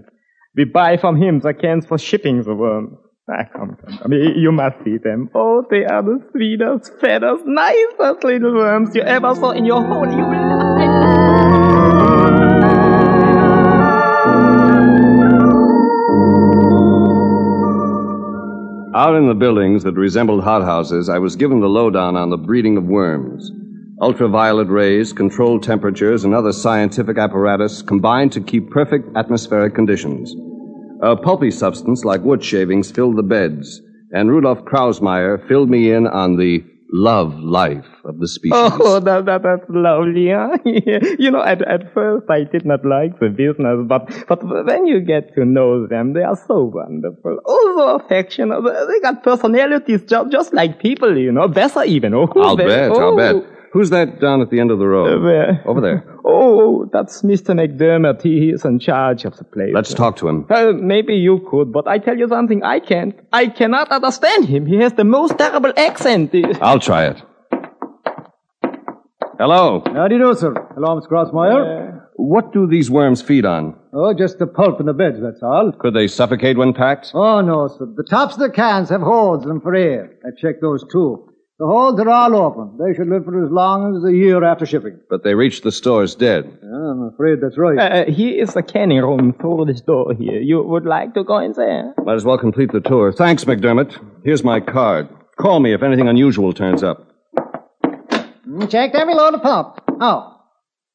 We 0.57 0.65
buy 0.65 0.97
from 0.97 1.17
him 1.17 1.41
the 1.41 1.55
cans 1.55 1.87
for 1.87 1.99
shipping 1.99 2.43
the 2.43 2.55
worms. 2.55 2.99
Ah, 3.27 3.45
come, 3.57 3.75
come, 3.77 3.99
come. 3.99 4.13
You 4.13 4.53
must 4.53 4.85
see 4.85 4.99
them. 4.99 5.31
Oh, 5.35 5.65
they 5.71 5.83
are 5.87 6.03
the 6.03 6.23
sweetest, 6.31 6.93
fattest, 7.01 7.47
nicest 7.47 8.23
little 8.23 8.53
worms 8.55 8.95
you 8.95 9.01
ever 9.01 9.35
saw 9.35 9.53
in 9.53 9.65
your 9.65 9.83
whole 9.83 10.05
life. 10.05 11.35
Out 18.95 19.17
in 19.17 19.27
the 19.27 19.35
buildings 19.35 19.85
that 19.85 19.95
resembled 19.95 20.45
hothouses, 20.45 21.09
I 21.09 21.19
was 21.19 21.35
given 21.35 21.61
the 21.61 21.67
lowdown 21.67 22.17
on 22.17 22.29
the 22.29 22.37
breeding 22.37 22.77
of 22.77 22.85
worms. 22.85 23.51
Ultraviolet 24.03 24.69
rays, 24.69 25.15
controlled 25.15 25.63
temperatures, 25.63 26.25
and 26.25 26.35
other 26.35 26.53
scientific 26.53 27.17
apparatus 27.17 27.81
combined 27.81 28.33
to 28.33 28.43
keep 28.43 28.71
perfect 28.71 29.17
atmospheric 29.17 29.75
conditions. 29.75 30.35
A 31.05 31.15
pulpy 31.15 31.51
substance 31.51 32.03
like 32.03 32.23
wood 32.23 32.43
shavings 32.43 32.91
filled 32.91 33.19
the 33.19 33.23
beds, 33.23 33.83
and 34.13 34.31
Rudolf 34.31 34.65
Krausmeyer 34.65 35.47
filled 35.47 35.69
me 35.69 35.91
in 35.91 36.07
on 36.07 36.37
the 36.39 36.65
love 36.95 37.35
life 37.41 37.85
of 38.07 38.21
the 38.21 38.27
species. 38.27 38.53
Oh, 38.55 39.01
that, 39.05 39.27
that, 39.27 39.43
that's 39.43 39.67
lovely, 39.69 40.31
huh? 40.31 40.57
you 40.65 41.31
know, 41.31 41.43
at, 41.43 41.61
at 41.69 41.93
first 41.93 42.31
I 42.31 42.45
did 42.45 42.65
not 42.65 42.87
like 42.87 43.21
the 43.21 43.29
business, 43.29 43.85
but, 43.87 44.09
but 44.29 44.43
when 44.65 44.87
you 44.87 45.01
get 45.01 45.35
to 45.35 45.45
know 45.45 45.87
them, 45.87 46.15
they 46.15 46.23
are 46.23 46.39
so 46.47 46.73
wonderful. 46.73 47.39
Oh, 47.45 47.75
so 47.77 47.97
affectionate. 47.97 48.63
They 48.63 49.01
got 49.01 49.23
personalities 49.23 50.05
just, 50.09 50.31
just 50.31 50.55
like 50.55 50.79
people, 50.79 51.19
you 51.19 51.33
know, 51.33 51.49
better 51.49 51.85
even. 51.85 52.15
Oh, 52.15 52.33
I'll 52.37 52.57
bet, 52.57 52.93
oh. 52.93 53.11
I'll 53.11 53.17
bet. 53.17 53.54
Who's 53.75 53.91
that 53.91 54.21
down 54.21 54.41
at 54.41 54.51
the 54.51 54.61
end 54.61 54.71
of 54.71 54.79
the 54.79 54.87
row? 54.87 55.17
Uh, 55.17 55.21
where? 55.21 55.63
Over 55.67 55.81
there. 55.81 56.05
Oh, 56.27 56.89
that's 56.93 57.23
Mr. 57.23 57.55
McDermott. 57.55 58.23
He 58.23 58.51
is 58.51 58.65
in 58.65 58.79
charge 58.79 59.25
of 59.25 59.37
the 59.37 59.45
place. 59.45 59.73
Let's 59.75 59.95
talk 59.95 60.17
to 60.17 60.29
him. 60.29 60.47
Uh, 60.51 60.73
maybe 60.73 61.15
you 61.15 61.47
could, 61.51 61.73
but 61.73 61.87
I 61.87 61.99
tell 61.99 62.17
you 62.17 62.29
something, 62.29 62.63
I 62.63 62.81
can't. 62.81 63.15
I 63.33 63.47
cannot 63.49 63.89
understand 63.91 64.47
him. 64.47 64.67
He 64.67 64.77
has 64.77 64.93
the 64.95 65.05
most 65.05 65.39
terrible 65.39 65.73
accent. 65.77 66.35
I'll 66.63 66.79
try 66.81 67.07
it. 67.07 67.23
Hello. 69.39 69.83
How 69.87 70.09
do 70.09 70.17
you 70.17 70.23
do, 70.23 70.35
sir? 70.35 70.55
Hello, 70.75 71.01
Mr. 71.01 71.09
Krausmeyer. 71.09 72.01
What 72.17 72.53
do 72.53 72.67
these 72.67 72.91
worms 72.91 73.21
feed 73.23 73.45
on? 73.45 73.77
Oh, 73.93 74.13
just 74.15 74.39
the 74.39 74.47
pulp 74.47 74.81
in 74.81 74.87
the 74.87 74.93
beds, 74.95 75.19
that's 75.21 75.43
all. 75.43 75.73
Could 75.73 75.95
they 75.95 76.09
suffocate 76.09 76.57
when 76.57 76.73
packed? 76.73 77.11
Oh, 77.15 77.41
no, 77.41 77.69
sir. 77.69 77.87
The 77.97 78.05
tops 78.05 78.35
of 78.35 78.41
the 78.41 78.51
cans 78.51 78.89
have 78.91 79.03
holes 79.03 79.43
in 79.43 79.49
them 79.49 79.61
for 79.61 79.75
air. 79.75 80.11
I 80.25 80.31
checked 80.41 80.61
those, 80.63 80.85
too. 80.91 81.31
The 81.61 81.67
holes 81.67 82.01
are 82.01 82.09
all 82.09 82.35
open. 82.35 82.79
They 82.85 82.95
should 82.97 83.07
live 83.09 83.25
for 83.25 83.45
as 83.45 83.51
long 83.53 83.97
as 83.97 84.05
a 84.05 84.13
year 84.13 84.43
after 84.43 84.67
shipping. 84.67 84.99
But 85.09 85.23
they 85.23 85.35
reach 85.35 85.61
the 85.61 85.71
stores 85.71 86.17
dead. 86.17 86.47
I'm 86.65 87.11
afraid 87.15 87.39
that's 87.41 87.57
right. 87.57 87.79
Uh, 87.79 88.11
here 88.11 88.43
is 88.43 88.55
the 88.55 88.63
canning 88.63 88.99
room 88.99 89.33
through 89.41 89.67
this 89.67 89.81
door 89.81 90.13
here. 90.19 90.41
You 90.41 90.65
would 90.65 90.85
like 90.85 91.15
to 91.15 91.23
go 91.23 91.39
in 91.39 91.53
there? 91.53 91.95
Might 92.05 92.15
as 92.15 92.25
well 92.25 92.39
complete 92.39 92.73
the 92.73 92.81
tour. 92.81 93.13
Thanks, 93.13 93.45
McDermott. 93.45 93.97
Here's 94.25 94.43
my 94.43 94.59
card. 94.59 95.09
Call 95.41 95.61
me 95.61 95.73
if 95.73 95.83
anything 95.85 96.09
unusual 96.09 96.53
turns 96.55 96.83
up. 96.83 97.07
Mm, 97.37 98.69
Checked 98.69 98.97
every 98.97 99.15
load 99.15 99.35
of 99.35 99.43
pulp. 99.43 99.81
Oh. 100.01 100.31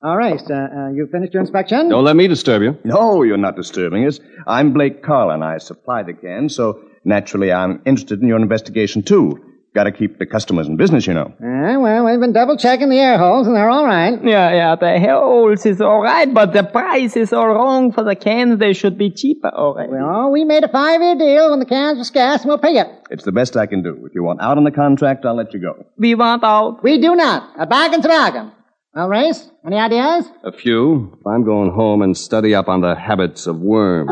All 0.03 0.17
right. 0.17 0.41
Uh, 0.49 0.53
uh, 0.53 0.89
you 0.89 1.07
finished 1.09 1.33
your 1.33 1.41
inspection? 1.41 1.87
Don't 1.87 2.03
let 2.03 2.17
me 2.17 2.27
disturb 2.27 2.61
you. 2.63 2.77
No, 2.83 3.23
you're 3.23 3.37
not 3.37 3.55
disturbing 3.55 4.05
us. 4.05 4.19
I'm 4.45 4.73
Blake 4.73 5.03
Carlin. 5.03 5.41
I 5.41 5.57
supply 5.59 6.03
the 6.03 6.13
cans, 6.13 6.53
so 6.53 6.81
naturally 7.05 7.51
I'm 7.53 7.81
interested 7.85 8.21
in 8.21 8.27
your 8.27 8.39
investigation, 8.39 9.03
too. 9.03 9.45
Got 9.75 9.83
to 9.83 9.91
keep 9.91 10.17
the 10.17 10.25
customers 10.25 10.67
in 10.67 10.77
business, 10.77 11.05
you 11.05 11.13
know. 11.13 11.31
Uh, 11.39 11.79
well, 11.79 12.05
we've 12.05 12.19
been 12.19 12.33
double 12.33 12.57
checking 12.57 12.89
the 12.89 12.97
air 12.97 13.19
holes, 13.19 13.45
and 13.45 13.55
they're 13.55 13.69
all 13.69 13.85
right. 13.85 14.13
Yeah, 14.23 14.51
yeah, 14.51 14.75
the 14.75 14.99
holes 14.99 15.63
is 15.63 15.79
all 15.79 16.01
right, 16.01 16.33
but 16.33 16.53
the 16.53 16.63
price 16.63 17.15
is 17.15 17.31
all 17.31 17.49
wrong 17.49 17.91
for 17.91 18.03
the 18.03 18.15
cans. 18.15 18.59
They 18.59 18.73
should 18.73 18.97
be 18.97 19.11
cheaper 19.11 19.49
already. 19.49 19.91
Well, 19.91 20.31
we 20.31 20.43
made 20.43 20.63
a 20.63 20.67
five-year 20.69 21.15
deal 21.17 21.51
when 21.51 21.59
the 21.59 21.67
cans 21.67 21.99
were 21.99 22.03
scarce, 22.03 22.41
and 22.41 22.49
we'll 22.49 22.57
pay 22.57 22.77
you. 22.77 22.83
It's 23.11 23.23
the 23.25 23.31
best 23.31 23.55
I 23.55 23.67
can 23.67 23.83
do. 23.83 24.03
If 24.07 24.15
you 24.15 24.23
want 24.23 24.41
out 24.41 24.57
on 24.57 24.63
the 24.63 24.71
contract, 24.71 25.23
I'll 25.23 25.35
let 25.35 25.53
you 25.53 25.59
go. 25.59 25.85
We 25.97 26.15
want 26.15 26.43
out. 26.43 26.83
We 26.83 26.99
do 26.99 27.15
not. 27.15 27.51
A 27.59 27.67
bargain's 27.67 28.05
a 28.05 28.09
bargain. 28.09 28.51
Well, 28.95 29.07
Race, 29.07 29.51
any 29.63 29.77
ideas? 29.77 30.25
A 30.43 30.51
few. 30.51 31.19
I'm 31.27 31.43
going 31.45 31.69
home 31.71 32.01
and 32.01 32.17
study 32.17 32.55
up 32.55 32.67
on 32.67 32.81
the 32.81 32.95
habits 32.95 33.45
of 33.45 33.59
worms. 33.59 34.09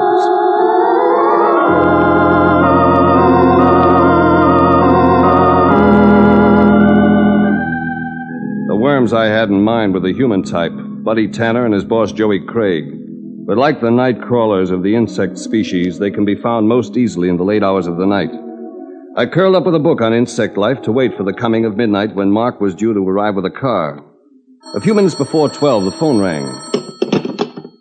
The 8.97 9.01
worms 9.01 9.13
I 9.13 9.27
had 9.27 9.49
in 9.49 9.61
mind 9.61 9.93
were 9.93 9.99
the 9.99 10.11
human 10.11 10.41
type 10.41 10.71
Buddy 10.73 11.27
Tanner 11.27 11.65
and 11.65 11.73
his 11.75 11.83
boss 11.83 12.11
Joey 12.11 12.39
Craig. 12.39 12.85
But 13.45 13.55
like 13.55 13.79
the 13.79 13.91
night 13.91 14.19
crawlers 14.23 14.71
of 14.71 14.81
the 14.81 14.95
insect 14.95 15.37
species, 15.37 15.99
they 15.99 16.09
can 16.09 16.25
be 16.25 16.33
found 16.33 16.67
most 16.67 16.97
easily 16.97 17.29
in 17.29 17.37
the 17.37 17.43
late 17.43 17.61
hours 17.61 17.85
of 17.85 17.97
the 17.97 18.07
night. 18.07 18.31
I 19.15 19.27
curled 19.27 19.55
up 19.55 19.65
with 19.65 19.75
a 19.75 19.79
book 19.79 20.01
on 20.01 20.15
insect 20.15 20.57
life 20.57 20.81
to 20.81 20.91
wait 20.91 21.15
for 21.15 21.21
the 21.21 21.31
coming 21.31 21.63
of 21.63 21.77
midnight 21.77 22.15
when 22.15 22.31
Mark 22.31 22.59
was 22.59 22.73
due 22.73 22.91
to 22.95 23.07
arrive 23.07 23.35
with 23.35 23.45
a 23.45 23.51
car. 23.51 24.03
A 24.73 24.81
few 24.81 24.95
minutes 24.95 25.13
before 25.13 25.47
12, 25.47 25.85
the 25.85 25.91
phone 25.91 26.19
rang. 26.19 26.45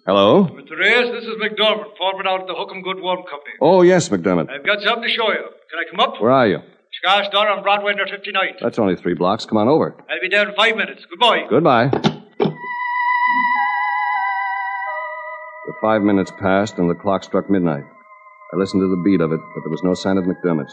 Hello? 0.05 0.45
Mr. 0.45 0.79
Race, 0.79 1.13
this 1.13 1.25
is 1.25 1.41
McDermott, 1.41 1.97
foreman 1.97 2.27
out 2.27 2.43
at 2.43 2.47
the 2.47 2.55
Hookham 2.55 2.83
Good 2.83 3.01
Worm 3.03 3.23
Company. 3.23 3.55
Oh, 3.63 3.81
yes, 3.81 4.11
McDermott. 4.11 4.51
I've 4.51 4.67
got 4.67 4.83
something 4.83 5.05
to 5.05 5.09
show 5.09 5.33
you. 5.33 5.49
Can 5.71 5.79
I 5.79 5.91
come 5.91 6.01
up? 6.01 6.21
Where 6.21 6.31
are 6.31 6.47
you? 6.47 6.59
Scar 7.07 7.25
Store 7.27 7.49
on 7.49 7.63
Broadway 7.63 7.95
near 7.95 8.07
59th. 8.07 8.59
That's 8.61 8.81
only 8.81 8.97
three 8.97 9.15
blocks. 9.15 9.47
Come 9.47 9.59
on 9.59 9.69
over. 9.69 9.95
I'll 10.11 10.21
be 10.21 10.29
there 10.29 10.49
in 10.49 10.53
five 10.57 10.75
minutes. 10.75 11.07
Goodbye. 11.09 11.47
Goodbye. 11.49 11.87
The 11.87 12.51
five 15.81 16.03
minutes 16.03 16.33
passed 16.41 16.79
and 16.79 16.91
the 16.91 16.97
clock 16.97 17.23
struck 17.23 17.49
midnight. 17.49 17.85
I 18.53 18.57
listened 18.57 18.81
to 18.81 18.89
the 18.89 19.01
beat 19.05 19.21
of 19.21 19.31
it, 19.31 19.39
but 19.55 19.61
there 19.63 19.71
was 19.71 19.85
no 19.85 19.95
sign 19.95 20.19
of 20.19 20.25
McDermott. 20.25 20.69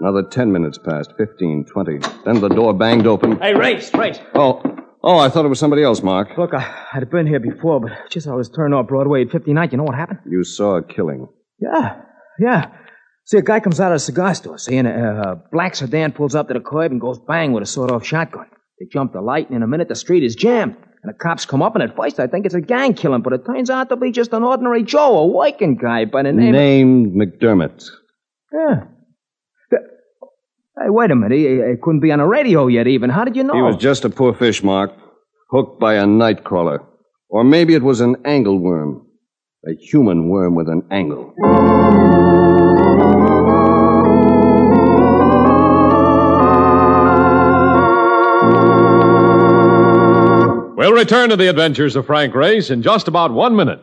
Another 0.00 0.22
ten 0.24 0.52
minutes 0.52 0.76
passed, 0.76 1.14
fifteen, 1.16 1.64
twenty. 1.64 1.96
Then 2.26 2.42
the 2.42 2.50
door 2.50 2.74
banged 2.74 3.06
open. 3.06 3.40
Hey, 3.40 3.54
Race, 3.54 3.90
Race. 3.94 4.18
Oh, 4.34 4.60
oh, 5.02 5.16
I 5.16 5.30
thought 5.30 5.46
it 5.46 5.48
was 5.48 5.60
somebody 5.60 5.82
else, 5.82 6.02
Mark. 6.02 6.36
Look, 6.36 6.52
I, 6.52 6.74
I'd 6.92 7.08
been 7.10 7.26
here 7.26 7.40
before, 7.40 7.80
but 7.80 8.10
just 8.10 8.26
as 8.26 8.32
I 8.32 8.34
was 8.34 8.50
turning 8.50 8.74
off 8.74 8.88
Broadway 8.88 9.22
at 9.24 9.30
59, 9.30 9.70
you 9.72 9.78
know 9.78 9.84
what 9.84 9.94
happened? 9.94 10.18
You 10.26 10.44
saw 10.44 10.76
a 10.76 10.82
killing. 10.82 11.26
Yeah, 11.58 12.02
yeah. 12.38 12.66
See, 13.26 13.38
a 13.38 13.42
guy 13.42 13.60
comes 13.60 13.80
out 13.80 13.90
of 13.90 13.96
a 13.96 13.98
cigar 14.00 14.34
store, 14.34 14.58
see, 14.58 14.76
and 14.76 14.86
a, 14.86 15.30
a 15.30 15.36
black 15.50 15.74
sedan 15.74 16.12
pulls 16.12 16.34
up 16.34 16.48
to 16.48 16.54
the 16.54 16.60
curb 16.60 16.92
and 16.92 17.00
goes 17.00 17.18
bang 17.18 17.52
with 17.52 17.62
a 17.62 17.66
sawed-off 17.66 18.04
shotgun. 18.04 18.46
They 18.78 18.86
jump 18.92 19.14
the 19.14 19.22
light, 19.22 19.48
and 19.48 19.56
in 19.56 19.62
a 19.62 19.66
minute 19.66 19.88
the 19.88 19.94
street 19.94 20.22
is 20.22 20.34
jammed. 20.34 20.76
And 21.02 21.12
the 21.12 21.16
cops 21.18 21.46
come 21.46 21.62
up, 21.62 21.74
and 21.74 21.82
at 21.82 21.96
first 21.96 22.20
I 22.20 22.26
think 22.26 22.44
it's 22.44 22.54
a 22.54 22.60
gang 22.60 22.92
killing, 22.92 23.22
but 23.22 23.32
it 23.32 23.46
turns 23.46 23.70
out 23.70 23.88
to 23.88 23.96
be 23.96 24.10
just 24.10 24.32
an 24.34 24.42
ordinary 24.42 24.82
Joe, 24.82 25.18
a 25.18 25.26
working 25.26 25.76
guy 25.76 26.04
by 26.04 26.22
the 26.22 26.32
name 26.32 26.52
Named 26.52 27.14
McDermott. 27.14 27.82
Yeah. 28.52 28.84
Hey, 30.76 30.90
wait 30.90 31.10
a 31.10 31.14
minute. 31.14 31.38
He, 31.38 31.44
he 31.44 31.76
couldn't 31.80 32.00
be 32.00 32.10
on 32.10 32.18
the 32.18 32.26
radio 32.26 32.66
yet, 32.66 32.88
even. 32.88 33.08
How 33.08 33.24
did 33.24 33.36
you 33.36 33.44
know? 33.44 33.54
He 33.54 33.62
was 33.62 33.76
just 33.76 34.04
a 34.04 34.10
poor 34.10 34.34
fish, 34.34 34.62
Mark. 34.62 34.90
Hooked 35.50 35.78
by 35.78 35.94
a 35.94 36.04
night 36.04 36.42
crawler. 36.42 36.82
Or 37.28 37.44
maybe 37.44 37.74
it 37.74 37.82
was 37.82 38.00
an 38.00 38.16
angle 38.24 38.58
worm. 38.58 39.06
A 39.66 39.72
human 39.80 40.28
worm 40.28 40.56
with 40.56 40.68
an 40.68 40.82
angle. 40.90 41.32
We'll 50.84 50.92
return 50.92 51.30
to 51.30 51.36
the 51.36 51.48
adventures 51.48 51.96
of 51.96 52.04
Frank 52.04 52.34
Race 52.34 52.68
in 52.68 52.82
just 52.82 53.08
about 53.08 53.32
one 53.32 53.56
minute. 53.56 53.82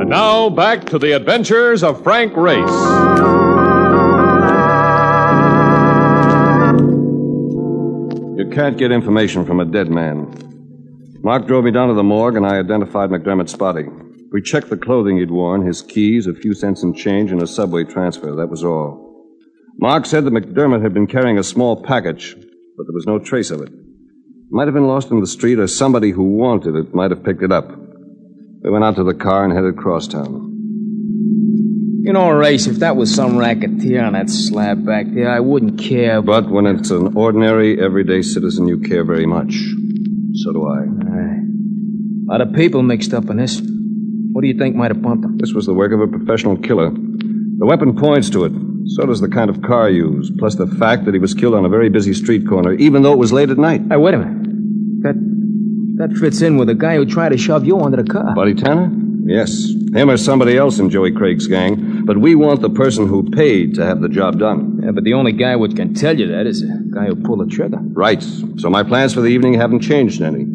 And 0.00 0.10
now, 0.10 0.50
back 0.50 0.86
to 0.86 0.98
the 0.98 1.12
adventures 1.12 1.84
of 1.84 2.02
Frank 2.02 2.36
Race. 2.36 2.56
You 8.36 8.50
can't 8.52 8.76
get 8.76 8.90
information 8.90 9.46
from 9.46 9.60
a 9.60 9.64
dead 9.64 9.88
man. 9.88 10.34
Mark 11.22 11.46
drove 11.46 11.62
me 11.62 11.70
down 11.70 11.86
to 11.86 11.94
the 11.94 12.02
morgue 12.02 12.34
and 12.34 12.44
I 12.44 12.58
identified 12.58 13.10
McDermott's 13.10 13.54
body. 13.54 13.84
We 14.32 14.42
checked 14.42 14.70
the 14.70 14.76
clothing 14.76 15.18
he'd 15.18 15.30
worn, 15.30 15.66
his 15.66 15.82
keys, 15.82 16.28
a 16.28 16.34
few 16.34 16.54
cents 16.54 16.84
in 16.84 16.94
change, 16.94 17.32
and 17.32 17.42
a 17.42 17.48
subway 17.48 17.82
transfer. 17.82 18.36
That 18.36 18.48
was 18.48 18.62
all. 18.62 19.26
Mark 19.78 20.06
said 20.06 20.24
that 20.24 20.32
McDermott 20.32 20.82
had 20.82 20.94
been 20.94 21.08
carrying 21.08 21.38
a 21.38 21.42
small 21.42 21.82
package, 21.82 22.34
but 22.34 22.86
there 22.86 22.94
was 22.94 23.06
no 23.06 23.18
trace 23.18 23.50
of 23.50 23.60
it. 23.60 23.70
It 23.70 24.52
might 24.52 24.68
have 24.68 24.74
been 24.74 24.86
lost 24.86 25.10
in 25.10 25.20
the 25.20 25.26
street, 25.26 25.58
or 25.58 25.66
somebody 25.66 26.12
who 26.12 26.22
wanted 26.22 26.76
it 26.76 26.94
might 26.94 27.10
have 27.10 27.24
picked 27.24 27.42
it 27.42 27.50
up. 27.50 27.68
We 28.62 28.70
went 28.70 28.84
out 28.84 28.96
to 28.96 29.04
the 29.04 29.14
car 29.14 29.44
and 29.44 29.52
headed 29.52 29.76
crosstown. 29.76 30.46
You 32.02 32.12
know, 32.12 32.30
Race, 32.30 32.66
if 32.66 32.76
that 32.76 32.96
was 32.96 33.12
some 33.14 33.36
racketeer 33.36 34.04
on 34.04 34.12
that 34.12 34.30
slab 34.30 34.86
back 34.86 35.06
there, 35.08 35.30
I 35.30 35.40
wouldn't 35.40 35.78
care. 35.80 36.22
But 36.22 36.48
when 36.48 36.66
it's 36.66 36.90
an 36.90 37.16
ordinary, 37.16 37.82
everyday 37.82 38.22
citizen, 38.22 38.68
you 38.68 38.78
care 38.80 39.04
very 39.04 39.26
much. 39.26 39.54
So 40.34 40.52
do 40.52 40.68
I. 40.68 40.84
A 42.28 42.30
lot 42.30 42.40
of 42.42 42.52
people 42.54 42.82
mixed 42.82 43.12
up 43.12 43.28
in 43.28 43.38
this. 43.38 43.60
What 44.40 44.44
do 44.44 44.48
you 44.48 44.58
think 44.58 44.74
might 44.74 44.90
have 44.90 45.02
bumped 45.02 45.22
him? 45.22 45.36
This 45.36 45.52
was 45.52 45.66
the 45.66 45.74
work 45.74 45.92
of 45.92 46.00
a 46.00 46.06
professional 46.06 46.56
killer. 46.56 46.88
The 46.88 47.66
weapon 47.66 47.94
points 47.94 48.30
to 48.30 48.46
it. 48.46 48.52
So 48.86 49.04
does 49.04 49.20
the 49.20 49.28
kind 49.28 49.50
of 49.50 49.60
car 49.60 49.90
used, 49.90 50.38
plus 50.38 50.54
the 50.54 50.66
fact 50.66 51.04
that 51.04 51.12
he 51.12 51.20
was 51.20 51.34
killed 51.34 51.52
on 51.52 51.66
a 51.66 51.68
very 51.68 51.90
busy 51.90 52.14
street 52.14 52.48
corner, 52.48 52.72
even 52.72 53.02
though 53.02 53.12
it 53.12 53.18
was 53.18 53.34
late 53.34 53.50
at 53.50 53.58
night. 53.58 53.82
Hey, 53.90 53.98
wait 53.98 54.14
a 54.14 54.18
minute. 54.18 55.02
That 55.02 55.16
that 55.98 56.16
fits 56.16 56.40
in 56.40 56.56
with 56.56 56.68
the 56.68 56.74
guy 56.74 56.96
who 56.96 57.04
tried 57.04 57.32
to 57.32 57.36
shove 57.36 57.66
you 57.66 57.78
under 57.80 58.02
the 58.02 58.10
car. 58.10 58.34
Buddy 58.34 58.54
Tanner? 58.54 58.90
Yes. 59.26 59.74
Him 59.92 60.08
or 60.08 60.16
somebody 60.16 60.56
else 60.56 60.78
in 60.78 60.88
Joey 60.88 61.12
Craig's 61.12 61.46
gang. 61.46 62.06
But 62.06 62.16
we 62.16 62.34
want 62.34 62.62
the 62.62 62.70
person 62.70 63.08
who 63.08 63.28
paid 63.28 63.74
to 63.74 63.84
have 63.84 64.00
the 64.00 64.08
job 64.08 64.38
done. 64.38 64.80
Yeah, 64.82 64.92
but 64.92 65.04
the 65.04 65.12
only 65.12 65.32
guy 65.32 65.54
which 65.56 65.76
can 65.76 65.92
tell 65.92 66.18
you 66.18 66.28
that 66.28 66.46
is 66.46 66.62
the 66.62 66.90
guy 66.94 67.08
who 67.08 67.16
pulled 67.16 67.40
the 67.40 67.54
trigger. 67.54 67.78
Right. 67.92 68.22
So 68.56 68.70
my 68.70 68.84
plans 68.84 69.12
for 69.12 69.20
the 69.20 69.28
evening 69.28 69.52
haven't 69.52 69.80
changed 69.80 70.22
any. 70.22 70.46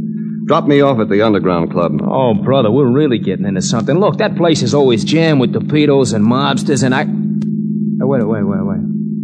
Drop 0.46 0.68
me 0.68 0.80
off 0.82 1.00
at 1.00 1.10
the 1.10 1.22
Underground 1.24 1.72
Club. 1.72 2.00
Oh, 2.04 2.36
brother, 2.36 2.70
we're 2.70 2.92
really 2.92 3.18
getting 3.18 3.46
into 3.46 3.62
something. 3.64 3.98
Look, 4.00 4.18
that 4.18 4.36
place 4.36 4.62
is 4.62 4.76
always 4.76 5.04
jammed 5.04 5.40
with 5.40 5.54
torpedoes 5.54 6.14
and 6.14 6.24
mobsters, 6.24 6.84
and 6.84 6.94
I. 6.94 7.06
Hey, 7.06 8.04
wait, 8.06 8.24
wait, 8.28 8.44
wait, 8.44 8.62
wait. 8.64 8.80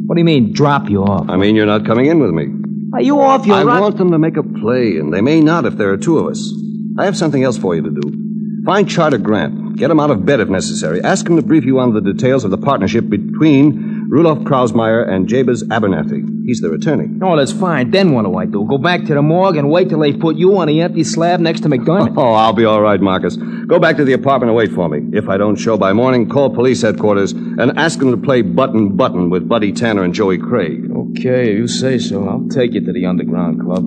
What 0.08 0.16
do 0.16 0.20
you 0.20 0.26
mean, 0.26 0.52
drop 0.52 0.90
you 0.90 1.04
off? 1.04 1.30
I 1.30 1.38
mean, 1.38 1.56
you're 1.56 1.68
not 1.68 1.86
coming 1.86 2.08
in 2.08 2.20
with 2.20 2.32
me. 2.32 2.48
Are 2.94 3.02
you 3.02 3.22
off 3.22 3.46
your 3.46 3.58
I 3.58 3.64
rock- 3.64 3.82
want 3.82 3.98
them 3.98 4.12
to 4.12 4.18
make 4.20 4.36
a 4.36 4.44
play, 4.44 4.98
and 4.98 5.14
they 5.14 5.22
may 5.22 5.42
not 5.42 5.66
if 5.66 5.78
there 5.78 5.92
are 5.92 5.98
two 5.98 6.18
of 6.18 6.28
us. 6.28 6.52
I 6.98 7.06
have 7.06 7.16
something 7.16 7.44
else 7.44 7.58
for 7.58 7.76
you 7.76 7.84
to 7.84 7.92
do. 7.92 8.64
Find 8.66 8.90
Charter 8.90 9.18
Grant. 9.20 9.76
Get 9.78 9.92
him 9.92 10.00
out 10.00 10.12
of 10.12 10.26
bed 10.26 10.40
if 10.40 10.50
necessary. 10.50 11.02
Ask 11.04 11.28
him 11.30 11.36
to 11.36 11.42
brief 11.42 11.66
you 11.66 11.80
on 11.80 11.94
the 11.94 12.02
details 12.02 12.44
of 12.44 12.52
the 12.52 12.58
partnership 12.58 13.10
between 13.10 13.91
Rudolph 14.12 14.39
Krausmeyer 14.39 15.08
and 15.08 15.26
Jabez 15.26 15.63
Abernathy. 15.63 16.28
He's 16.45 16.60
their 16.60 16.74
attorney. 16.74 17.08
No, 17.08 17.38
that's 17.38 17.54
fine. 17.54 17.91
Then 17.91 18.12
what 18.12 18.26
do 18.26 18.36
I 18.36 18.45
do? 18.45 18.67
Go 18.67 18.78
back 18.78 19.06
to 19.06 19.13
the 19.13 19.21
morgue 19.21 19.56
and 19.56 19.71
wait 19.71 19.88
till 19.88 20.00
they 20.00 20.12
put 20.12 20.36
you 20.36 20.58
on 20.58 20.67
the 20.67 20.82
empty 20.82 21.06
slab 21.06 21.39
next 21.39 21.62
to 21.62 21.69
McDermott? 21.69 22.15
Oh, 22.17 22.34
I'll 22.34 22.52
be 22.52 22.65
all 22.65 22.82
right, 22.82 23.00
Marcus. 23.00 23.38
Go 23.38 23.80
back 23.80 23.95
to 23.95 24.04
the 24.04 24.12
apartment 24.12 24.50
and 24.50 24.58
wait 24.58 24.74
for 24.74 24.89
me. 24.89 25.17
If 25.17 25.30
I 25.30 25.38
don't 25.38 25.56
show 25.56 25.78
by 25.78 25.93
morning, 25.93 26.28
call 26.28 26.50
police 26.50 26.82
headquarters 26.82 27.32
and 27.32 27.80
ask 27.80 28.00
them 28.00 28.12
to 28.12 28.17
play 28.17 28.41
button 28.41 28.97
button 28.97 29.30
with 29.30 29.47
Buddy 29.47 29.71
Tanner 29.71 30.04
and 30.04 30.13
Joey 30.13 30.38
Craig. 30.38 30.91
Okay, 30.93 31.54
you 31.54 31.69
say 31.69 31.97
so. 31.97 32.28
I'll 32.28 32.50
take 32.50 32.74
you 32.74 32.86
to 32.86 32.91
the 32.91 33.06
Underground 33.06 33.62
Club. 33.62 33.86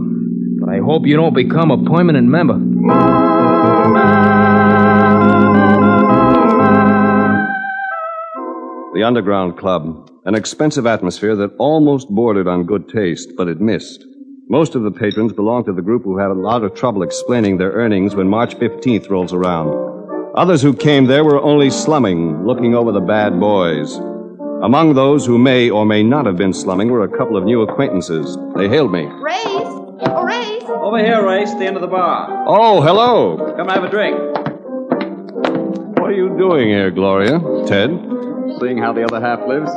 But 0.61 0.71
I 0.71 0.79
hope 0.79 1.07
you 1.07 1.17
don't 1.17 1.35
become 1.35 1.71
a 1.71 1.85
permanent 1.85 2.29
member. 2.29 3.24
The 8.95 9.03
Underground 9.03 9.59
Club, 9.59 10.09
an 10.25 10.37
expensive 10.37 10.87
atmosphere 10.87 11.35
that 11.35 11.57
almost 11.59 12.09
bordered 12.09 12.47
on 12.47 12.63
good 12.63 12.89
taste, 12.89 13.33
but 13.37 13.49
it 13.49 13.61
missed. 13.61 14.05
Most 14.49 14.77
of 14.77 14.85
the 14.85 14.93
patrons 14.93 15.33
belonged 15.33 15.67
to 15.67 15.73
the 15.73 15.83
group 15.83 16.05
who 16.05 16.17
had 16.17 16.31
a 16.31 16.35
lot 16.35 16.63
of 16.63 16.77
trouble 16.77 17.03
explaining 17.03 17.59
their 17.59 17.73
earnings 17.73 18.15
when 18.15 18.29
March 18.29 18.55
15th 18.55 19.11
rolls 19.11 19.33
around. 19.33 19.73
Others 20.37 20.63
who 20.63 20.73
came 20.73 21.07
there 21.07 21.25
were 21.25 21.43
only 21.43 21.71
slumming, 21.71 22.47
looking 22.47 22.77
over 22.77 22.93
the 22.93 23.01
bad 23.01 23.41
boys. 23.41 23.97
Among 24.63 24.95
those 24.95 25.27
who 25.27 25.39
may 25.39 25.71
or 25.71 25.85
may 25.85 26.05
not 26.05 26.25
have 26.27 26.37
been 26.37 26.53
slumming 26.53 26.93
were 26.93 27.03
a 27.03 27.19
couple 27.19 27.37
of 27.37 27.43
new 27.43 27.63
acquaintances. 27.63 28.39
They 28.55 28.69
hailed 28.69 28.93
me. 28.93 29.07
Race! 29.07 29.43
Oh, 29.45 30.23
Race! 30.23 30.63
Over 30.69 30.99
here, 30.99 31.27
Race, 31.27 31.53
the 31.55 31.67
end 31.67 31.75
of 31.75 31.83
the 31.83 31.89
bar. 31.89 32.45
Oh, 32.47 32.81
hello. 32.81 33.55
Come 33.57 33.69
have 33.71 33.83
a 33.83 33.91
drink. 33.91 34.17
What 35.99 36.13
are 36.13 36.17
you 36.17 36.37
doing 36.39 36.69
here, 36.69 36.93
Gloria? 36.93 37.41
Ted? 37.67 38.14
Seeing 38.61 38.79
how 38.79 38.93
the 38.93 39.05
other 39.05 39.21
half 39.21 39.41
lives. 39.47 39.71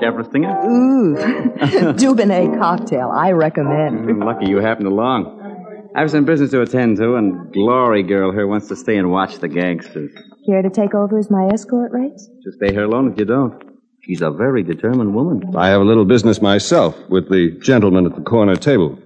Care 0.00 0.12
for 0.12 0.24
stinger? 0.24 0.56
Ooh, 0.64 1.16
Dubonnet 1.98 2.56
cocktail. 2.58 3.10
I 3.10 3.32
recommend. 3.32 4.08
Mm, 4.08 4.24
Lucky 4.24 4.46
you 4.48 4.58
happened 4.58 4.86
along. 4.86 5.90
I 5.96 6.00
have 6.00 6.10
some 6.10 6.24
business 6.24 6.50
to 6.52 6.60
attend 6.62 6.98
to, 6.98 7.16
and 7.16 7.52
Glory 7.52 8.02
Girl 8.04 8.30
here 8.30 8.46
wants 8.46 8.68
to 8.68 8.76
stay 8.76 8.96
and 8.96 9.10
watch 9.10 9.38
the 9.38 9.48
gangsters. 9.48 10.12
Care 10.46 10.62
to 10.62 10.70
take 10.70 10.94
over 10.94 11.18
as 11.18 11.30
my 11.30 11.48
escort, 11.52 11.90
Race? 11.92 12.28
Just 12.44 12.58
stay 12.58 12.72
here 12.72 12.84
alone 12.84 13.12
if 13.12 13.18
you 13.18 13.24
don't. 13.24 13.60
She's 14.02 14.22
a 14.22 14.30
very 14.30 14.62
determined 14.62 15.14
woman. 15.14 15.42
I 15.56 15.68
have 15.68 15.80
a 15.80 15.84
little 15.84 16.04
business 16.04 16.40
myself 16.40 16.96
with 17.08 17.28
the 17.28 17.58
gentleman 17.60 18.06
at 18.06 18.14
the 18.14 18.22
corner 18.22 18.54
table. 18.56 18.98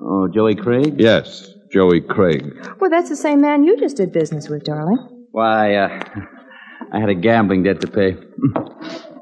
Oh, 0.00 0.28
Joey 0.28 0.54
Craig? 0.54 0.94
Yes, 0.98 1.52
Joey 1.72 2.00
Craig. 2.00 2.54
Well, 2.80 2.90
that's 2.90 3.08
the 3.08 3.16
same 3.16 3.40
man 3.40 3.64
you 3.64 3.76
just 3.78 3.96
did 3.96 4.12
business 4.12 4.48
with, 4.48 4.62
darling. 4.64 4.98
Why, 5.32 5.74
uh, 5.74 6.04
I 6.92 7.00
had 7.00 7.08
a 7.08 7.14
gambling 7.14 7.62
debt 7.64 7.80
to 7.82 7.86
pay. 7.88 8.16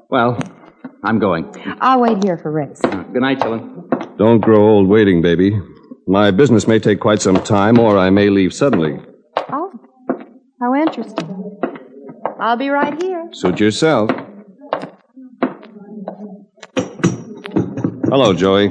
Well, 0.09 0.39
I'm 1.03 1.19
going. 1.19 1.55
I'll 1.81 2.01
wait 2.01 2.23
here 2.23 2.39
for 2.39 2.51
Race. 2.51 2.81
Uh, 2.85 3.03
good 3.13 3.23
night, 3.23 3.43
Ellen. 3.43 3.89
Don't 4.17 4.41
grow 4.41 4.69
old 4.69 4.89
waiting, 4.89 5.23
baby. 5.23 5.61
My 6.07 6.31
business 6.31 6.67
may 6.69 6.79
take 6.79 7.01
quite 7.01 7.21
some 7.23 7.43
time, 7.43 7.79
or 7.79 7.99
I 7.99 8.11
may 8.11 8.29
leave 8.31 8.53
suddenly. 8.53 9.01
Oh, 9.51 9.73
how 10.61 10.75
interesting. 10.75 11.59
I'll 12.39 12.57
be 12.57 12.69
right 12.69 13.01
here. 13.03 13.29
Suit 13.33 13.59
yourself. 13.61 14.11
Hello, 18.11 18.33
Joey. 18.33 18.71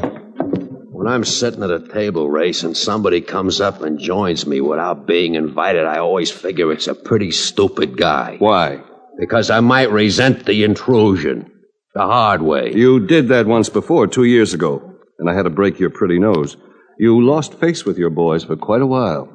When 1.03 1.11
I'm 1.11 1.25
sitting 1.25 1.63
at 1.63 1.69
a 1.69 1.85
table 1.85 2.29
race 2.29 2.63
and 2.63 2.77
somebody 2.77 3.19
comes 3.19 3.59
up 3.59 3.81
and 3.81 3.99
joins 3.99 4.47
me 4.47 4.61
without 4.61 5.05
being 5.05 5.35
invited, 5.35 5.83
I 5.83 5.97
always 5.97 6.31
figure 6.31 6.71
it's 6.71 6.87
a 6.87 6.95
pretty 6.95 7.31
stupid 7.31 7.97
guy. 7.97 8.37
Why? 8.39 8.81
Because 9.19 9.49
I 9.49 9.59
might 9.59 9.91
resent 9.91 10.45
the 10.45 10.63
intrusion. 10.63 11.51
The 11.93 12.03
hard 12.03 12.41
way. 12.41 12.71
You 12.73 13.05
did 13.05 13.27
that 13.27 13.47
once 13.47 13.67
before, 13.67 14.07
two 14.07 14.23
years 14.23 14.53
ago, 14.53 14.93
and 15.19 15.29
I 15.29 15.33
had 15.33 15.43
to 15.43 15.49
break 15.49 15.77
your 15.77 15.89
pretty 15.89 16.19
nose. 16.19 16.55
You 16.97 17.21
lost 17.21 17.59
face 17.59 17.83
with 17.83 17.97
your 17.97 18.09
boys 18.09 18.45
for 18.45 18.55
quite 18.55 18.81
a 18.81 18.87
while. 18.87 19.25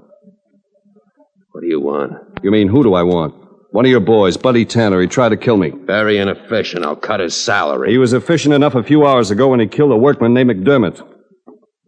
What 1.53 1.61
do 1.61 1.67
you 1.67 1.83
want? 1.83 2.15
You 2.43 2.51
mean, 2.51 2.69
who 2.69 2.83
do 2.83 2.95
I 2.95 3.03
want? 3.03 3.35
One 3.73 3.85
of 3.85 3.91
your 3.91 4.01
boys, 4.01 4.39
Buddy 4.39 4.65
Tanner, 4.65 5.03
he 5.03 5.07
tried 5.07 5.31
to 5.31 5.37
kill 5.37 5.59
me. 5.59 5.75
Very 5.85 6.17
inefficient. 6.17 6.87
I'll 6.87 6.97
cut 6.97 7.21
his 7.21 7.37
salary. 7.37 7.91
He 7.91 7.99
was 7.99 8.15
efficient 8.15 8.55
enough 8.55 8.75
a 8.75 8.83
few 8.83 9.07
hours 9.07 9.31
ago 9.31 9.49
when 9.49 9.61
he 9.61 9.67
killed 9.67 9.93
a 9.93 9.99
workman 9.99 10.33
named 10.33 10.49
McDermott. 10.51 11.17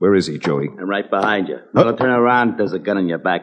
Where 0.01 0.15
is 0.15 0.27
he, 0.27 0.39
Joey? 0.39 0.69
I'm 0.71 0.89
right 0.89 1.09
behind 1.11 1.49
you. 1.49 1.59
Don't 1.75 1.99
turn 1.99 2.09
around. 2.09 2.57
There's 2.57 2.73
a 2.73 2.79
gun 2.79 2.97
in 2.97 3.07
your 3.07 3.19
back. 3.19 3.43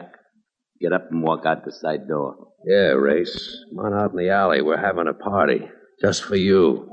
Get 0.80 0.92
up 0.92 1.06
and 1.12 1.22
walk 1.22 1.46
out 1.46 1.64
the 1.64 1.70
side 1.70 2.08
door. 2.08 2.34
Yeah, 2.66 2.94
Race. 2.98 3.64
Come 3.70 3.86
on 3.86 3.94
out 3.94 4.10
in 4.10 4.16
the 4.16 4.30
alley. 4.30 4.60
We're 4.60 4.76
having 4.76 5.06
a 5.06 5.14
party. 5.14 5.68
Just 6.02 6.24
for 6.24 6.34
you. 6.34 6.90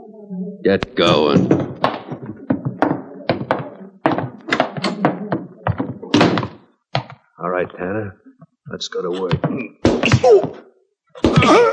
Get 0.64 0.94
going. 0.94 1.52
All 7.40 7.50
right, 7.50 7.68
Tanner. 7.76 8.22
Let's 8.72 8.88
go 8.88 9.02
to 9.02 9.20
work. 9.20 9.40
Oh. 10.24 11.72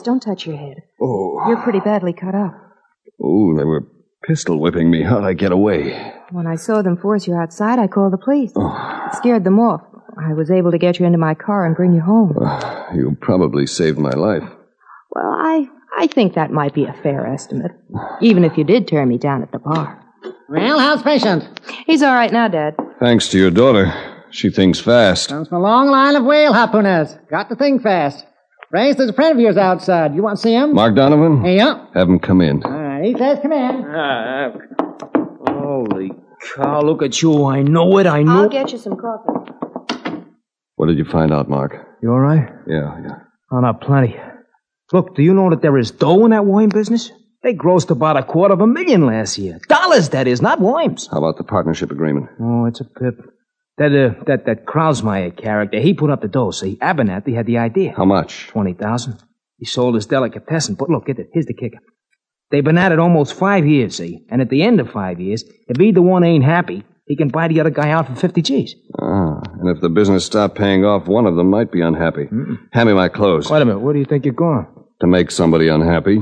Oh. 0.00 0.04
Don't 0.04 0.20
touch 0.20 0.46
your 0.46 0.56
head. 0.56 0.82
Oh. 1.00 1.44
You're 1.48 1.62
pretty 1.62 1.80
badly 1.80 2.12
cut 2.12 2.34
up. 2.34 2.54
Oh, 3.22 3.56
they 3.56 3.64
were 3.64 3.86
pistol 4.24 4.58
whipping 4.60 4.90
me. 4.90 5.02
How'd 5.02 5.24
I 5.24 5.32
get 5.32 5.52
away? 5.52 6.12
When 6.30 6.46
I 6.46 6.56
saw 6.56 6.82
them 6.82 6.96
force 6.96 7.26
you 7.26 7.34
outside, 7.34 7.78
I 7.78 7.86
called 7.86 8.12
the 8.12 8.18
police. 8.18 8.52
Oh. 8.56 9.06
It 9.06 9.16
scared 9.16 9.44
them 9.44 9.58
off. 9.60 9.82
I 10.18 10.32
was 10.32 10.50
able 10.50 10.70
to 10.70 10.78
get 10.78 10.98
you 10.98 11.06
into 11.06 11.18
my 11.18 11.34
car 11.34 11.66
and 11.66 11.76
bring 11.76 11.92
you 11.92 12.00
home. 12.00 12.36
Uh, 12.40 12.86
you 12.94 13.16
probably 13.20 13.66
saved 13.66 13.98
my 13.98 14.10
life. 14.10 14.42
Well, 15.10 15.24
I 15.38 15.68
I 15.98 16.06
think 16.08 16.34
that 16.34 16.50
might 16.50 16.74
be 16.74 16.84
a 16.84 16.92
fair 17.02 17.26
estimate, 17.26 17.72
even 18.20 18.44
if 18.44 18.56
you 18.58 18.64
did 18.64 18.88
turn 18.88 19.08
me 19.08 19.18
down 19.18 19.42
at 19.42 19.52
the 19.52 19.58
bar. 19.58 20.02
Well, 20.48 20.78
how's 20.78 21.02
patient? 21.02 21.48
He's 21.86 22.02
all 22.02 22.14
right 22.14 22.32
now, 22.32 22.48
Dad. 22.48 22.76
Thanks 23.00 23.28
to 23.28 23.38
your 23.38 23.50
daughter. 23.50 23.92
She 24.30 24.50
thinks 24.50 24.80
fast. 24.80 25.28
Comes 25.28 25.48
from 25.48 25.58
a 25.58 25.62
long 25.62 25.88
line 25.88 26.16
of 26.16 26.24
whale 26.24 26.52
harpooners. 26.52 27.16
Got 27.30 27.48
to 27.50 27.56
think 27.56 27.82
fast. 27.82 28.24
Race, 28.76 28.96
there's 28.96 29.08
a 29.08 29.14
friend 29.14 29.32
of 29.32 29.40
yours 29.40 29.56
outside. 29.56 30.14
You 30.14 30.22
want 30.22 30.36
to 30.36 30.42
see 30.42 30.52
him? 30.52 30.74
Mark 30.74 30.94
Donovan? 30.94 31.42
Hey, 31.42 31.56
Yeah. 31.56 31.86
Have 31.94 32.10
him 32.10 32.18
come 32.18 32.42
in. 32.42 32.62
All 32.62 32.70
right, 32.70 33.02
he 33.06 33.16
says 33.16 33.38
come 33.40 33.52
in. 33.52 33.84
Ah, 33.88 34.52
holy 35.48 36.10
cow, 36.54 36.82
look 36.82 37.02
at 37.02 37.22
you. 37.22 37.46
I 37.46 37.62
know 37.62 37.96
it, 37.96 38.06
I 38.06 38.22
know 38.22 38.42
I'll 38.42 38.48
get 38.50 38.72
you 38.72 38.78
some 38.78 38.96
coffee. 38.98 39.32
What 40.74 40.88
did 40.88 40.98
you 40.98 41.06
find 41.06 41.32
out, 41.32 41.48
Mark? 41.48 41.72
You 42.02 42.10
all 42.10 42.20
right? 42.20 42.46
Yeah, 42.66 43.00
yeah. 43.02 43.18
Oh, 43.50 43.60
not 43.60 43.80
plenty. 43.80 44.14
Look, 44.92 45.14
do 45.16 45.22
you 45.22 45.32
know 45.32 45.48
that 45.48 45.62
there 45.62 45.78
is 45.78 45.90
dough 45.90 46.26
in 46.26 46.32
that 46.32 46.44
wine 46.44 46.68
business? 46.68 47.10
They 47.42 47.54
grossed 47.54 47.88
about 47.90 48.18
a 48.18 48.22
quarter 48.22 48.52
of 48.52 48.60
a 48.60 48.66
million 48.66 49.06
last 49.06 49.38
year. 49.38 49.58
Dollars, 49.68 50.10
that 50.10 50.26
is, 50.28 50.42
not 50.42 50.60
wimes. 50.60 51.08
How 51.10 51.16
about 51.16 51.38
the 51.38 51.44
partnership 51.44 51.90
agreement? 51.90 52.26
Oh, 52.38 52.66
it's 52.66 52.80
a 52.80 52.84
pip. 52.84 53.14
That, 53.78 53.92
uh, 53.92 54.24
that, 54.26 54.46
that 54.46 54.64
Krausmeyer 54.64 55.36
character, 55.36 55.78
he 55.78 55.92
put 55.92 56.10
up 56.10 56.22
the 56.22 56.28
dough. 56.28 56.50
See, 56.50 56.76
Abernathy 56.76 57.34
had 57.34 57.46
the 57.46 57.58
idea. 57.58 57.92
How 57.94 58.06
much? 58.06 58.48
20000 58.48 59.18
He 59.58 59.66
sold 59.66 59.94
his 59.96 60.06
delicatessen. 60.06 60.76
But 60.76 60.88
look, 60.88 61.06
get 61.06 61.18
it. 61.18 61.28
Here's 61.32 61.46
the 61.46 61.54
kicker. 61.54 61.78
They've 62.50 62.64
been 62.64 62.78
at 62.78 62.92
it 62.92 62.98
almost 62.98 63.34
five 63.34 63.66
years, 63.66 63.96
see? 63.96 64.24
And 64.30 64.40
at 64.40 64.48
the 64.48 64.62
end 64.62 64.80
of 64.80 64.90
five 64.90 65.20
years, 65.20 65.44
if 65.68 65.78
either 65.80 66.00
one 66.00 66.24
ain't 66.24 66.44
happy, 66.44 66.84
he 67.06 67.16
can 67.16 67.28
buy 67.28 67.48
the 67.48 67.60
other 67.60 67.70
guy 67.70 67.90
out 67.90 68.06
for 68.06 68.14
50 68.14 68.40
G's. 68.42 68.74
Ah, 68.98 69.40
and 69.60 69.68
if 69.68 69.80
the 69.82 69.88
business 69.88 70.24
stopped 70.24 70.56
paying 70.56 70.84
off, 70.84 71.06
one 71.06 71.26
of 71.26 71.36
them 71.36 71.50
might 71.50 71.70
be 71.70 71.80
unhappy. 71.80 72.28
Hand 72.72 72.88
me 72.88 72.94
my 72.94 73.08
clothes. 73.08 73.50
Wait 73.50 73.62
a 73.62 73.64
minute. 73.64 73.80
Where 73.80 73.92
do 73.92 74.00
you 74.00 74.06
think 74.06 74.24
you're 74.24 74.34
going? 74.34 74.66
To 75.00 75.06
make 75.06 75.30
somebody 75.30 75.68
unhappy. 75.68 76.18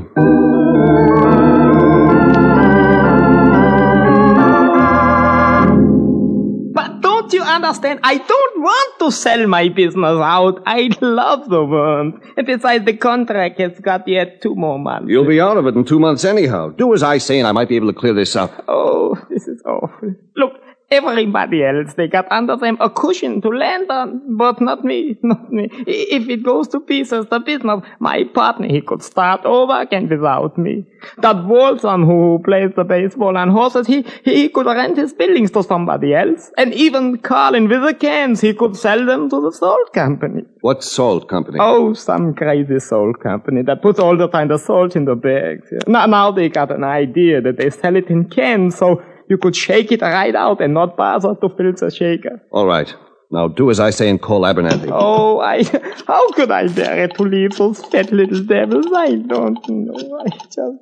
Understand? 7.54 8.00
I 8.02 8.18
don't 8.18 8.60
want 8.60 8.98
to 9.00 9.10
sell 9.10 9.46
my 9.46 9.68
business 9.68 10.18
out. 10.20 10.62
I 10.66 10.90
love 11.00 11.48
the 11.48 11.64
worm. 11.64 12.20
And 12.36 12.46
besides, 12.46 12.84
the 12.84 12.96
contract 12.96 13.60
has 13.60 13.78
got 13.80 14.06
yet 14.08 14.42
two 14.42 14.54
more 14.54 14.78
months. 14.78 15.08
You'll 15.08 15.26
be 15.26 15.40
out 15.40 15.56
of 15.56 15.66
it 15.66 15.74
in 15.74 15.84
two 15.84 15.98
months 15.98 16.24
anyhow. 16.24 16.70
Do 16.70 16.92
as 16.94 17.02
I 17.02 17.18
say, 17.18 17.38
and 17.38 17.46
I 17.46 17.52
might 17.52 17.68
be 17.68 17.76
able 17.76 17.92
to 17.92 17.98
clear 17.98 18.14
this 18.14 18.36
up. 18.36 18.64
Oh, 18.68 19.16
this 19.30 19.46
is 19.46 19.62
awful. 19.64 20.14
Look, 20.36 20.53
everybody 20.94 21.64
else, 21.64 21.94
they 21.94 22.08
got 22.08 22.30
under 22.30 22.56
them 22.56 22.76
a 22.80 22.88
cushion 22.88 23.40
to 23.42 23.48
land 23.48 23.90
on, 23.90 24.36
but 24.36 24.60
not 24.60 24.84
me, 24.84 25.16
not 25.22 25.52
me. 25.52 25.68
If 25.86 26.28
it 26.28 26.42
goes 26.42 26.68
to 26.68 26.80
pieces, 26.80 27.26
the 27.30 27.40
business, 27.40 27.82
my 27.98 28.24
partner, 28.24 28.68
he 28.68 28.80
could 28.80 29.02
start 29.02 29.44
over 29.44 29.80
again 29.80 30.08
without 30.08 30.56
me. 30.56 30.84
That 31.18 31.44
Walton 31.44 32.04
who 32.04 32.40
plays 32.44 32.70
the 32.76 32.84
baseball 32.84 33.36
and 33.36 33.50
horses, 33.50 33.86
he, 33.86 34.04
he 34.24 34.48
could 34.48 34.66
rent 34.66 34.96
his 34.96 35.12
buildings 35.12 35.50
to 35.52 35.62
somebody 35.62 36.14
else. 36.14 36.50
And 36.56 36.72
even 36.74 37.18
Carlin 37.18 37.68
with 37.68 37.82
the 37.82 37.94
cans, 37.94 38.40
he 38.40 38.54
could 38.54 38.76
sell 38.76 39.04
them 39.04 39.28
to 39.30 39.40
the 39.40 39.52
salt 39.52 39.92
company. 39.92 40.42
What 40.60 40.82
salt 40.82 41.28
company? 41.28 41.58
Oh, 41.60 41.94
some 41.94 42.34
crazy 42.34 42.78
salt 42.80 43.20
company 43.20 43.62
that 43.62 43.82
puts 43.82 43.98
all 43.98 44.16
the 44.16 44.28
kind 44.28 44.50
of 44.50 44.60
salt 44.60 44.96
in 44.96 45.04
the 45.04 45.14
bags. 45.14 45.72
Now, 45.86 46.06
now 46.06 46.30
they 46.30 46.48
got 46.48 46.70
an 46.70 46.84
idea 46.84 47.40
that 47.40 47.58
they 47.58 47.70
sell 47.70 47.96
it 47.96 48.08
in 48.08 48.28
cans, 48.28 48.76
so 48.76 49.02
you 49.28 49.38
could 49.38 49.56
shake 49.56 49.92
it 49.92 50.02
right 50.02 50.34
out 50.34 50.60
and 50.60 50.74
not 50.74 50.96
bother 50.96 51.34
to 51.34 51.48
fill 51.48 51.72
the 51.72 51.90
shaker. 51.90 52.42
All 52.50 52.66
right. 52.66 52.94
Now 53.30 53.48
do 53.48 53.70
as 53.70 53.80
I 53.80 53.90
say 53.90 54.08
and 54.10 54.20
call 54.20 54.42
Abernathy. 54.42 54.90
Oh, 54.92 55.40
I, 55.40 55.64
how 56.06 56.30
could 56.32 56.50
I 56.50 56.66
dare 56.66 57.08
to 57.08 57.22
leave 57.22 57.56
those 57.56 57.84
fat 57.84 58.12
little 58.12 58.44
devils? 58.44 58.86
I 58.94 59.16
don't 59.16 59.68
know. 59.68 60.20
I 60.24 60.28
just. 60.28 60.78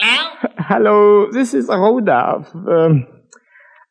Hello? 0.00 0.50
Hello, 0.58 1.32
this 1.32 1.54
is 1.54 1.68
Rhoda. 1.68 2.44
Um, 2.54 3.06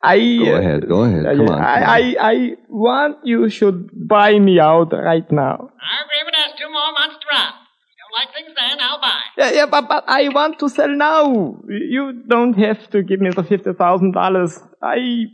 I. 0.01 0.17
Go 0.37 0.55
ahead, 0.55 0.87
go 0.87 1.03
ahead. 1.03 1.25
Uh, 1.25 1.35
Come 1.35 1.47
yeah, 1.47 1.53
on. 1.53 1.61
I, 1.61 1.83
I, 1.83 2.15
I 2.19 2.55
want 2.69 3.17
you 3.23 3.49
should 3.49 3.89
buy 4.07 4.37
me 4.37 4.59
out 4.59 4.91
right 4.93 5.29
now. 5.31 5.69
I 5.81 6.03
agree 6.03 6.23
with 6.25 6.35
that. 6.35 6.57
Two 6.59 6.69
more 6.71 6.91
months 6.91 7.17
to 7.19 7.25
run. 7.31 7.53
You 7.87 7.95
don't 7.99 8.13
like 8.19 8.33
things 8.35 8.53
then, 8.55 8.79
I'll 8.81 8.99
buy. 9.01 9.21
Yeah, 9.43 9.51
yeah, 9.51 9.65
but, 9.65 9.89
but 9.89 10.06
I 10.08 10.29
want 10.29 10.58
to 10.60 10.69
sell 10.69 10.88
now. 10.88 11.60
You 11.67 12.23
don't 12.27 12.53
have 12.53 12.89
to 12.91 13.03
give 13.03 13.19
me 13.19 13.29
the 13.29 13.43
fifty 13.43 13.73
thousand 13.73 14.13
dollars. 14.13 14.58
I, 14.82 15.25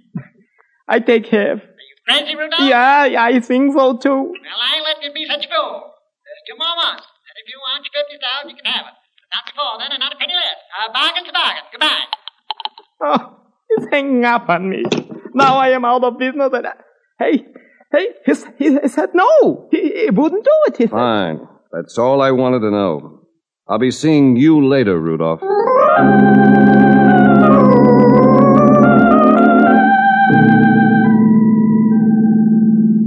I 0.87 0.99
take 0.99 1.27
half. 1.27 1.59
Crazy, 2.07 2.35
Rudolph? 2.35 2.61
Yeah, 2.61 3.05
yeah, 3.05 3.23
I 3.23 3.39
think 3.39 3.71
so 3.73 3.97
too. 3.97 4.09
Well, 4.09 4.61
I 4.65 4.77
ain't 4.77 4.83
letting 4.83 5.03
you 5.03 5.13
be 5.13 5.27
such 5.27 5.45
a 5.45 5.49
fool. 5.49 5.93
There's 6.25 6.41
two 6.49 6.57
more 6.57 6.75
months. 6.75 7.05
And 7.05 7.35
if 7.37 7.45
you 7.53 7.59
want 7.61 7.85
your 7.85 7.93
fifty 8.01 8.17
thousand, 8.17 8.49
you 8.49 8.55
can 8.55 8.65
have 8.65 8.87
it. 8.87 8.95
But 9.21 9.29
not 9.35 9.45
before 9.45 9.77
then, 9.77 9.91
and 9.91 9.99
not 9.99 10.13
a 10.13 10.17
penny 10.17 10.33
less. 10.33 10.57
A 10.73 10.91
bargain's 10.91 11.29
a 11.29 11.33
bargain. 11.33 11.63
Goodbye. 11.71 12.05
Oh, 13.01 13.37
he's 13.69 13.87
hanging 13.91 14.25
up 14.25 14.49
on 14.49 14.69
me. 14.71 14.83
Now 15.35 15.57
I 15.57 15.69
am 15.69 15.85
out 15.85 16.03
of 16.03 16.17
business. 16.17 16.49
And 16.51 16.65
I, 16.65 16.73
hey, 17.19 17.45
hey, 17.91 18.07
he, 18.25 18.33
he, 18.57 18.79
he 18.79 18.87
said 18.87 19.09
no. 19.13 19.67
He, 19.69 20.05
he 20.05 20.09
wouldn't 20.09 20.43
do 20.43 20.51
it. 20.65 20.77
He 20.77 20.83
said, 20.85 20.89
Fine. 20.89 21.47
That's 21.71 21.99
all 21.99 22.23
I 22.23 22.31
wanted 22.31 22.61
to 22.61 22.71
know. 22.71 23.18
I'll 23.69 23.77
be 23.77 23.91
seeing 23.91 24.35
you 24.35 24.65
later, 24.65 24.99
Rudolph. 24.99 25.41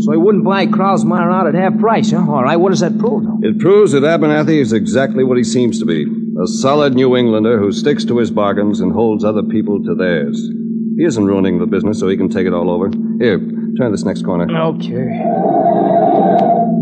So 0.04 0.10
he 0.12 0.18
wouldn't 0.18 0.44
buy 0.44 0.66
Krausmeyer 0.66 1.32
out 1.32 1.48
at 1.48 1.54
half 1.54 1.78
price, 1.80 2.12
huh? 2.12 2.18
All 2.28 2.44
right, 2.44 2.56
what 2.56 2.70
does 2.70 2.78
that 2.78 2.96
prove, 2.96 3.24
though? 3.24 3.40
It 3.42 3.58
proves 3.58 3.90
that 3.90 4.04
Abernathy 4.04 4.60
is 4.60 4.72
exactly 4.72 5.24
what 5.24 5.36
he 5.36 5.42
seems 5.42 5.80
to 5.80 5.84
be 5.84 6.06
a 6.40 6.46
solid 6.46 6.94
New 6.94 7.16
Englander 7.16 7.58
who 7.58 7.72
sticks 7.72 8.04
to 8.04 8.18
his 8.18 8.30
bargains 8.30 8.80
and 8.80 8.92
holds 8.92 9.24
other 9.24 9.42
people 9.42 9.82
to 9.82 9.96
theirs. 9.96 10.48
He 10.96 11.04
isn't 11.04 11.24
ruining 11.24 11.58
the 11.58 11.66
business 11.66 11.98
so 11.98 12.08
he 12.08 12.16
can 12.16 12.28
take 12.28 12.46
it 12.46 12.54
all 12.54 12.70
over. 12.70 12.88
Here, 13.18 13.38
turn 13.78 13.90
this 13.90 14.04
next 14.04 14.24
corner. 14.24 14.44
Okay. 14.44 15.10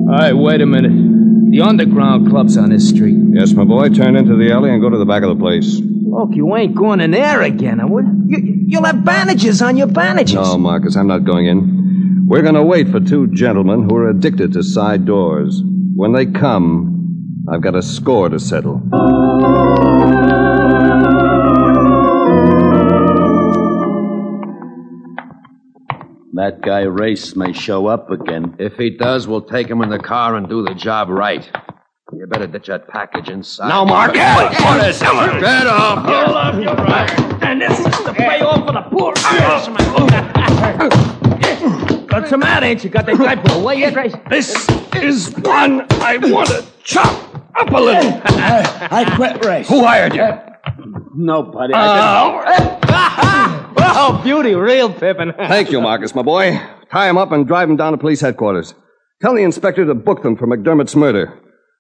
All 0.06 0.18
right, 0.18 0.32
wait 0.34 0.60
a 0.60 0.66
minute. 0.66 1.09
The 1.50 1.62
underground 1.62 2.29
club's 2.29 2.57
on 2.57 2.70
this 2.70 2.88
street. 2.88 3.16
Yes, 3.33 3.53
my 3.53 3.64
boy, 3.64 3.88
turn 3.88 4.16
into 4.16 4.37
the 4.37 4.53
alley 4.53 4.70
and 4.70 4.81
go 4.81 4.90
to 4.90 4.98
the 4.98 5.05
back 5.05 5.22
of 5.22 5.31
the 5.31 5.42
place. 5.42 5.81
Look, 5.81 6.31
you 6.33 6.55
ain't 6.57 6.74
going 6.74 7.00
in 7.00 7.12
there 7.12 7.42
again. 7.42 7.88
Will 7.88 8.05
you, 8.26 8.64
you'll 8.66 8.85
have 8.85 9.05
bandages 9.05 9.62
on 9.62 9.76
your 9.76 9.87
bandages. 9.87 10.35
No, 10.35 10.59
Marcus, 10.59 10.96
I'm 10.96 11.07
not 11.07 11.24
going 11.24 11.46
in. 11.46 12.24
We're 12.26 12.42
going 12.42 12.55
to 12.55 12.62
wait 12.62 12.88
for 12.88 13.00
two 13.00 13.29
gentlemen 13.35 13.88
who 13.88 13.96
are 13.96 14.09
addicted 14.11 14.53
to 14.53 14.62
side 14.62 15.05
doors. 15.07 15.61
When 15.94 16.12
they 16.12 16.26
come, 16.26 17.44
I've 17.53 17.62
got 17.62 17.74
a 17.74 17.83
score 17.83 18.29
to 18.29 18.38
settle. 18.38 18.83
That 26.40 26.62
guy 26.62 26.85
Race 26.85 27.37
may 27.37 27.53
show 27.53 27.87
up 27.87 28.11
again. 28.11 28.57
If 28.59 28.76
he 28.76 28.88
does, 28.88 29.29
we'll 29.29 29.42
take 29.42 29.68
him 29.68 29.83
in 29.83 29.90
the 29.90 29.98
car 29.98 30.37
and 30.37 30.48
do 30.48 30.62
the 30.62 30.72
job 30.72 31.11
right. 31.11 31.46
You 32.14 32.26
better 32.26 32.46
ditch 32.46 32.68
that 32.68 32.88
package 32.88 33.29
inside. 33.29 33.68
No, 33.68 33.85
Mark. 33.85 34.14
What, 34.14 34.59
what 34.59 34.88
is 34.88 35.03
it? 35.03 35.05
Get 35.05 35.66
up! 35.66 35.98
Hold 35.98 36.37
on, 36.38 36.62
you're 36.62 36.74
right. 36.76 37.42
And 37.42 37.61
this 37.61 37.79
is 37.79 38.05
the 38.07 38.14
payoff 38.14 38.66
for 38.66 38.72
the 38.72 38.81
poor 38.88 39.12
Irishman. 39.18 39.85
What's 42.09 42.31
the 42.31 42.38
matter? 42.38 42.64
Ain't 42.64 42.85
you 42.85 42.88
got 42.88 43.05
that 43.05 43.18
guy 43.18 43.37
put 43.37 43.57
away 43.57 43.81
yet, 43.81 43.92
eh, 43.92 44.00
Race? 44.00 44.14
This 44.31 44.66
is 44.94 45.35
one 45.40 45.87
I 46.00 46.16
want 46.16 46.48
to 46.48 46.64
chop 46.83 47.35
up 47.55 47.70
a 47.70 47.79
little. 47.79 48.18
I 48.24 49.12
quit 49.14 49.44
race. 49.44 49.68
Who 49.68 49.85
hired 49.85 50.14
you? 50.14 50.26
Nobody. 51.14 51.74
Oh, 51.76 53.57
Oh, 53.92 54.20
beauty, 54.22 54.55
real 54.55 54.92
Pippin. 54.92 55.33
Thank 55.37 55.70
you, 55.70 55.81
Marcus, 55.81 56.14
my 56.14 56.22
boy. 56.22 56.61
Tie 56.90 57.09
him 57.09 57.18
up 57.18 57.33
and 57.33 57.46
drive 57.46 57.68
him 57.68 57.76
down 57.76 57.92
to 57.92 57.98
police 57.98 58.20
headquarters. 58.20 58.74
Tell 59.20 59.35
the 59.35 59.42
inspector 59.42 59.85
to 59.85 59.94
book 59.94 60.22
them 60.22 60.37
for 60.37 60.46
McDermott's 60.46 60.96
murder. 60.96 61.38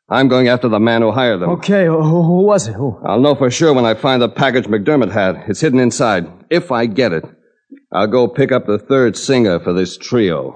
I'm 0.08 0.28
going 0.28 0.48
after 0.48 0.68
the 0.68 0.80
man 0.80 1.02
who 1.02 1.12
hired 1.12 1.40
them. 1.40 1.50
Okay, 1.50 1.86
who, 1.86 2.02
who 2.02 2.42
was 2.42 2.66
it? 2.66 2.72
Who? 2.74 3.00
I'll 3.04 3.20
know 3.20 3.36
for 3.36 3.50
sure 3.50 3.72
when 3.72 3.84
I 3.84 3.94
find 3.94 4.20
the 4.20 4.28
package 4.28 4.66
McDermott 4.66 5.12
had. 5.12 5.44
It's 5.48 5.60
hidden 5.60 5.78
inside. 5.78 6.26
If 6.50 6.72
I 6.72 6.86
get 6.86 7.12
it, 7.12 7.24
I'll 7.92 8.08
go 8.08 8.26
pick 8.26 8.50
up 8.50 8.66
the 8.66 8.78
third 8.78 9.16
singer 9.16 9.60
for 9.60 9.72
this 9.72 9.96
trio. 9.96 10.52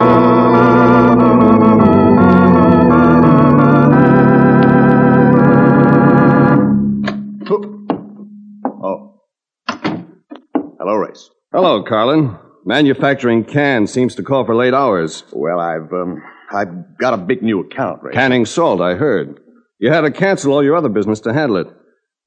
Hello, 11.54 11.84
Carlin. 11.84 12.36
Manufacturing 12.64 13.44
cans 13.44 13.92
seems 13.92 14.16
to 14.16 14.24
call 14.24 14.44
for 14.44 14.56
late 14.56 14.74
hours. 14.74 15.22
Well, 15.32 15.60
I've 15.60 15.92
um, 15.92 16.20
I've 16.52 16.98
got 16.98 17.14
a 17.14 17.16
big 17.16 17.44
new 17.44 17.60
account. 17.60 18.00
Canning 18.12 18.44
salt, 18.44 18.80
I 18.80 18.94
heard. 18.94 19.38
You 19.78 19.92
had 19.92 20.00
to 20.00 20.10
cancel 20.10 20.52
all 20.52 20.64
your 20.64 20.74
other 20.74 20.88
business 20.88 21.20
to 21.20 21.32
handle 21.32 21.58
it. 21.58 21.68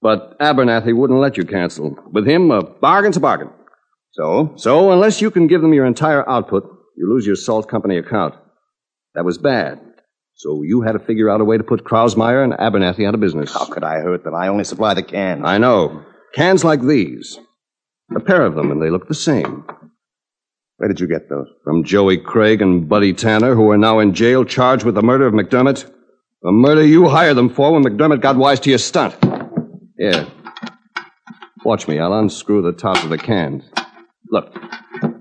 But 0.01 0.39
Abernathy 0.39 0.95
wouldn't 0.95 1.19
let 1.19 1.35
you 1.35 1.43
cancel. 1.43 1.97
With 2.09 2.25
him, 2.25 2.51
a 2.51 2.63
bargain's 2.63 3.17
a 3.17 3.19
bargain. 3.19 3.49
So? 4.11 4.53
So, 4.55 4.93
unless 4.93 5.19
you 5.19 5.29
can 5.29 5.47
give 5.47 5.61
them 5.61 5.73
your 5.73 5.85
entire 5.85 6.27
output, 6.29 6.63
you 6.95 7.11
lose 7.13 7.27
your 7.27 7.35
salt 7.35 7.67
company 7.67 7.97
account. 7.97 8.33
That 9.15 9.25
was 9.25 9.37
bad. 9.37 9.81
So 10.35 10.63
you 10.63 10.83
had 10.83 10.93
to 10.93 10.99
figure 10.99 11.29
out 11.29 11.41
a 11.41 11.45
way 11.45 11.57
to 11.57 11.65
put 11.65 11.83
Krausmeyer 11.83 12.45
and 12.45 12.53
Abernathy 12.53 13.05
out 13.05 13.13
of 13.13 13.19
business. 13.19 13.51
How 13.51 13.65
could 13.65 13.83
I 13.83 13.95
hurt 13.95 14.23
them? 14.23 14.35
I 14.35 14.47
only 14.47 14.63
supply 14.63 14.93
the 14.93 15.03
cans. 15.03 15.41
I 15.43 15.57
know. 15.57 16.05
Cans 16.33 16.63
like 16.63 16.81
these. 16.81 17.37
A 18.15 18.19
pair 18.19 18.45
of 18.45 18.55
them, 18.55 18.71
and 18.71 18.81
they 18.81 18.89
look 18.89 19.07
the 19.07 19.13
same. 19.13 19.65
Where 20.77 20.87
did 20.87 20.99
you 20.99 21.07
get 21.07 21.29
those? 21.29 21.47
From 21.63 21.83
Joey 21.83 22.17
Craig 22.17 22.61
and 22.61 22.87
Buddy 22.87 23.13
Tanner, 23.13 23.55
who 23.55 23.69
are 23.71 23.77
now 23.77 23.99
in 23.99 24.13
jail 24.13 24.45
charged 24.45 24.85
with 24.85 24.95
the 24.95 25.01
murder 25.01 25.25
of 25.25 25.33
McDermott. 25.33 25.91
A 26.45 26.51
murder 26.51 26.85
you 26.85 27.09
hired 27.09 27.35
them 27.35 27.49
for 27.49 27.73
when 27.73 27.83
McDermott 27.83 28.21
got 28.21 28.37
wise 28.37 28.59
to 28.61 28.69
your 28.69 28.79
stunt. 28.79 29.15
Here. 29.97 30.27
Watch 31.65 31.87
me. 31.87 31.99
I'll 31.99 32.13
unscrew 32.13 32.61
the 32.61 32.71
top 32.71 33.03
of 33.03 33.09
the 33.09 33.17
cans. 33.17 33.63
Look. 34.29 34.55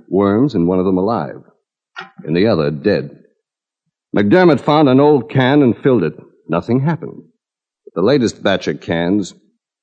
Worms 0.09 0.55
in 0.55 0.67
one 0.67 0.79
of 0.79 0.85
them 0.85 0.99
alive. 0.99 1.43
In 2.27 2.35
the 2.35 2.47
other, 2.47 2.71
dead. 2.71 3.25
McDermott 4.15 4.61
found 4.61 4.89
an 4.89 5.01
old 5.01 5.31
can 5.31 5.63
and 5.63 5.77
filled 5.77 6.05
it. 6.05 6.15
Nothing 6.49 6.81
happened. 6.81 7.23
But 7.85 7.95
the 7.95 8.07
latest 8.07 8.43
batch 8.43 8.69
of 8.69 8.81
cans, 8.81 9.35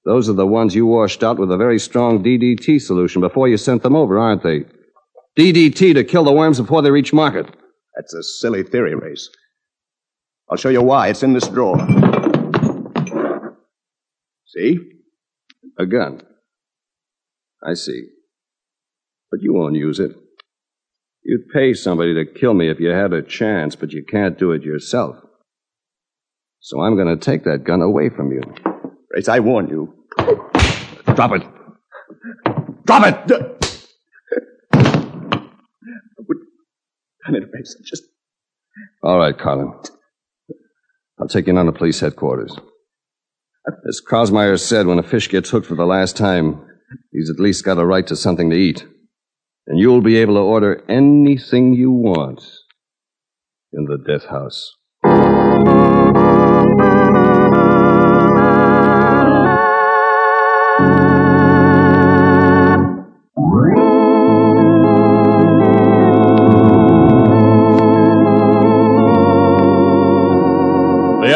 those 0.06 0.30
are 0.30 0.34
the 0.34 0.48
ones 0.48 0.76
you 0.76 0.86
washed 0.86 1.24
out 1.24 1.40
with 1.40 1.52
a 1.52 1.58
very 1.58 1.80
strong 1.80 2.24
DDT 2.24 2.82
solution 2.82 3.22
before 3.22 3.48
you 3.48 3.58
sent 3.58 3.84
them 3.84 3.96
over, 3.96 4.20
aren't 4.20 4.44
they? 4.44 4.66
DDT 5.38 5.94
to 5.94 6.04
kill 6.04 6.26
the 6.26 6.32
worms 6.32 6.60
before 6.60 6.82
they 6.82 6.92
reach 6.92 7.14
market. 7.14 7.48
That's 7.96 8.14
a 8.14 8.24
silly 8.24 8.64
theory, 8.64 8.96
Race. 8.96 9.30
I'll 10.50 10.58
show 10.58 10.70
you 10.70 10.82
why. 10.82 11.08
It's 11.08 11.24
in 11.24 11.34
this 11.34 11.48
drawer. 11.48 11.78
See? 14.48 14.78
A 15.80 15.86
gun. 15.86 16.22
I 17.66 17.74
see. 17.74 18.04
But 19.32 19.42
you 19.42 19.54
won't 19.54 19.76
use 19.76 20.00
it. 20.00 20.12
You'd 21.24 21.50
pay 21.54 21.74
somebody 21.74 22.14
to 22.14 22.26
kill 22.26 22.54
me 22.54 22.70
if 22.70 22.80
you 22.80 22.90
had 22.90 23.14
a 23.14 23.22
chance, 23.22 23.76
but 23.76 23.94
you 23.94 24.04
can't 24.04 24.38
do 24.38 24.52
it 24.52 24.64
yourself. 24.64 25.16
So 26.60 26.82
I'm 26.82 26.96
going 26.96 27.08
to 27.08 27.18
take 27.18 27.46
that 27.46 27.64
gun 27.64 27.82
away 27.82 28.10
from 28.10 28.32
you. 28.32 28.42
Race, 29.14 29.28
I 29.28 29.40
warn 29.40 29.68
you. 29.68 29.94
Drop 31.16 31.34
it. 31.34 31.44
Drop 32.86 33.06
it! 33.06 33.28
Done 37.26 37.36
it. 37.36 37.46
Just 37.84 38.04
All 39.04 39.20
right, 39.20 39.38
Carlin. 39.38 39.72
I'll 41.20 41.28
take 41.28 41.46
you 41.46 41.54
down 41.54 41.68
to 41.68 41.72
police 41.72 42.00
headquarters. 42.00 42.58
As 43.88 44.02
Krausmeyer 44.06 44.60
said, 44.60 44.88
when 44.88 44.98
a 45.00 45.04
fish 45.04 45.30
gets 45.30 45.52
hooked 45.52 45.68
for 45.68 45.76
the 45.76 45.86
last 45.86 46.18
time, 46.18 46.66
he's 47.12 47.30
at 47.30 47.40
least 47.40 47.64
got 47.64 47.78
a 47.78 47.86
right 47.86 48.06
to 48.08 48.16
something 48.16 48.50
to 48.50 48.56
eat. 48.56 48.86
And 49.68 49.80
you'll 49.80 50.02
be 50.02 50.18
able 50.18 50.34
to 50.34 50.42
order 50.42 50.84
anything 50.90 51.74
you 51.74 51.92
want 51.92 52.44
in 53.72 53.86
the 53.86 53.98
death 54.06 54.26
house. 54.26 54.74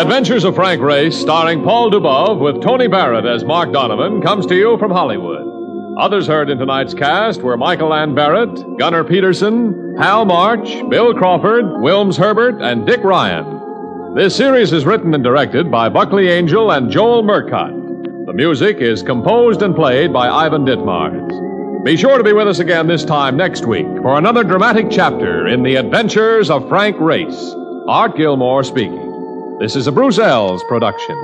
Adventures 0.07 0.45
of 0.45 0.55
Frank 0.55 0.81
Race, 0.81 1.19
starring 1.19 1.65
Paul 1.65 1.91
Dubov 1.91 2.39
with 2.39 2.63
Tony 2.63 2.87
Barrett 2.87 3.25
as 3.25 3.43
Mark 3.43 3.73
Donovan, 3.73 4.21
comes 4.21 4.45
to 4.45 4.55
you 4.55 4.77
from 4.77 4.89
Hollywood. 4.89 5.45
Others 5.99 6.27
heard 6.27 6.49
in 6.49 6.57
tonight's 6.57 6.93
cast 6.93 7.41
were 7.41 7.57
Michael 7.57 7.93
Ann 7.93 8.15
Barrett, 8.15 8.55
Gunnar 8.79 9.03
Peterson, 9.03 9.97
Hal 9.99 10.23
March, 10.23 10.69
Bill 10.89 11.13
Crawford, 11.13 11.65
Wilms 11.65 12.15
Herbert, 12.15 12.61
and 12.61 12.87
Dick 12.87 13.03
Ryan. 13.03 14.15
This 14.15 14.33
series 14.33 14.71
is 14.71 14.85
written 14.85 15.13
and 15.13 15.25
directed 15.25 15.69
by 15.69 15.89
Buckley 15.89 16.31
Angell 16.31 16.71
and 16.71 16.89
Joel 16.89 17.23
Murcott. 17.23 17.73
The 18.27 18.33
music 18.33 18.77
is 18.77 19.03
composed 19.03 19.61
and 19.61 19.75
played 19.75 20.13
by 20.13 20.29
Ivan 20.29 20.63
Ditmars. 20.65 21.83
Be 21.83 21.97
sure 21.97 22.17
to 22.17 22.23
be 22.23 22.31
with 22.31 22.47
us 22.47 22.59
again 22.59 22.87
this 22.87 23.03
time 23.03 23.35
next 23.35 23.65
week 23.65 23.85
for 24.01 24.17
another 24.17 24.45
dramatic 24.45 24.87
chapter 24.89 25.47
in 25.47 25.63
the 25.63 25.75
adventures 25.75 26.49
of 26.49 26.69
Frank 26.69 26.95
Race. 26.97 27.53
Art 27.89 28.15
Gilmore 28.15 28.63
speaking. 28.63 29.06
This 29.59 29.75
is 29.75 29.87
a 29.87 29.91
Bruce 29.91 30.19
Eells 30.19 30.61
production. 30.67 31.17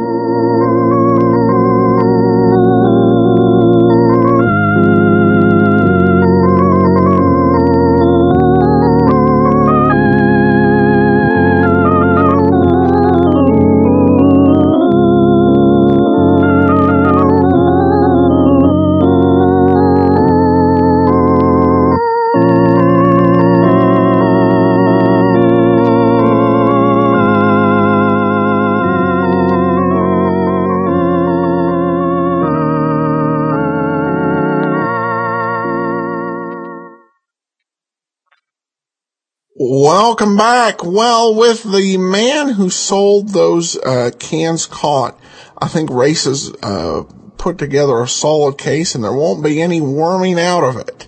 Welcome 40.14 40.38
back. 40.38 40.84
Well, 40.84 41.34
with 41.34 41.64
the 41.64 41.98
man 41.98 42.50
who 42.50 42.70
sold 42.70 43.30
those 43.30 43.76
uh, 43.76 44.12
cans 44.20 44.68
caught, 44.68 45.20
I 45.58 45.68
think 45.68 45.90
Race 45.90 46.26
has 46.26 46.54
uh, 46.62 47.06
put 47.40 47.58
together 47.58 48.00
a 48.00 48.08
solid 48.08 48.60
case, 48.60 48.94
and 48.94 49.04
there 49.04 49.12
won't 49.12 49.44
be 49.44 49.60
any 49.60 49.82
worming 49.82 50.40
out 50.40 50.64
of 50.64 50.78
it. 50.78 51.08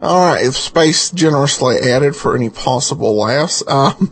All 0.00 0.32
right, 0.32 0.44
if 0.44 0.56
space 0.56 1.12
generously 1.12 1.76
added 1.76 2.16
for 2.16 2.34
any 2.34 2.50
possible 2.50 3.16
laughs. 3.16 3.62
Um, 3.68 4.10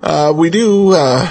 uh, 0.00 0.32
we 0.32 0.50
do. 0.50 0.92
Uh, 0.92 1.28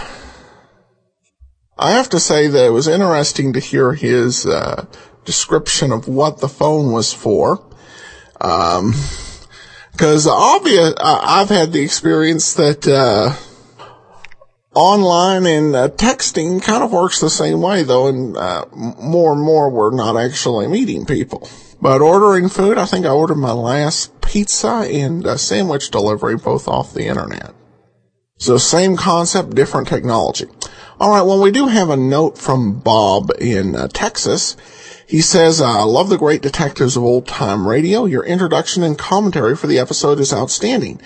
I 1.79 1.91
have 1.91 2.09
to 2.09 2.19
say 2.19 2.47
that 2.47 2.65
it 2.65 2.71
was 2.71 2.89
interesting 2.89 3.53
to 3.53 3.61
hear 3.61 3.93
his 3.93 4.45
uh, 4.45 4.87
description 5.23 5.93
of 5.93 6.09
what 6.09 6.39
the 6.39 6.49
phone 6.49 6.91
was 6.91 7.13
for. 7.13 7.65
Um, 8.41 8.93
because 9.93 10.27
I've 10.27 11.49
had 11.49 11.71
the 11.71 11.81
experience 11.81 12.55
that 12.55 12.87
uh, 12.87 13.33
online 14.73 15.45
and 15.45 15.75
uh, 15.75 15.89
texting 15.89 16.61
kind 16.61 16.83
of 16.83 16.91
works 16.91 17.19
the 17.19 17.29
same 17.29 17.61
way, 17.61 17.83
though, 17.83 18.07
and 18.07 18.35
uh, 18.35 18.65
more 18.73 19.33
and 19.33 19.41
more 19.41 19.69
we're 19.69 19.95
not 19.95 20.17
actually 20.17 20.67
meeting 20.67 21.05
people. 21.05 21.47
But 21.81 22.01
ordering 22.01 22.49
food, 22.49 22.77
I 22.77 22.85
think 22.85 23.05
I 23.05 23.09
ordered 23.09 23.35
my 23.35 23.51
last 23.51 24.19
pizza 24.21 24.87
and 24.89 25.25
a 25.25 25.37
sandwich 25.37 25.91
delivery 25.91 26.37
both 26.37 26.67
off 26.67 26.93
the 26.93 27.05
internet. 27.05 27.53
So 28.37 28.57
same 28.57 28.97
concept, 28.97 29.55
different 29.55 29.87
technology. 29.87 30.47
All 30.99 31.11
right, 31.11 31.21
well, 31.21 31.41
we 31.41 31.51
do 31.51 31.67
have 31.67 31.89
a 31.89 31.97
note 31.97 32.37
from 32.37 32.79
Bob 32.79 33.31
in 33.39 33.75
uh, 33.75 33.89
Texas. 33.89 34.55
He 35.05 35.21
says, 35.21 35.61
I 35.61 35.83
love 35.83 36.09
the 36.09 36.17
great 36.17 36.41
detectives 36.41 36.95
of 36.95 37.03
old 37.03 37.27
time 37.27 37.67
radio. 37.67 38.05
Your 38.05 38.23
introduction 38.23 38.83
and 38.83 38.97
commentary 38.97 39.55
for 39.55 39.67
the 39.67 39.79
episode 39.79 40.19
is 40.19 40.33
outstanding. 40.33 41.01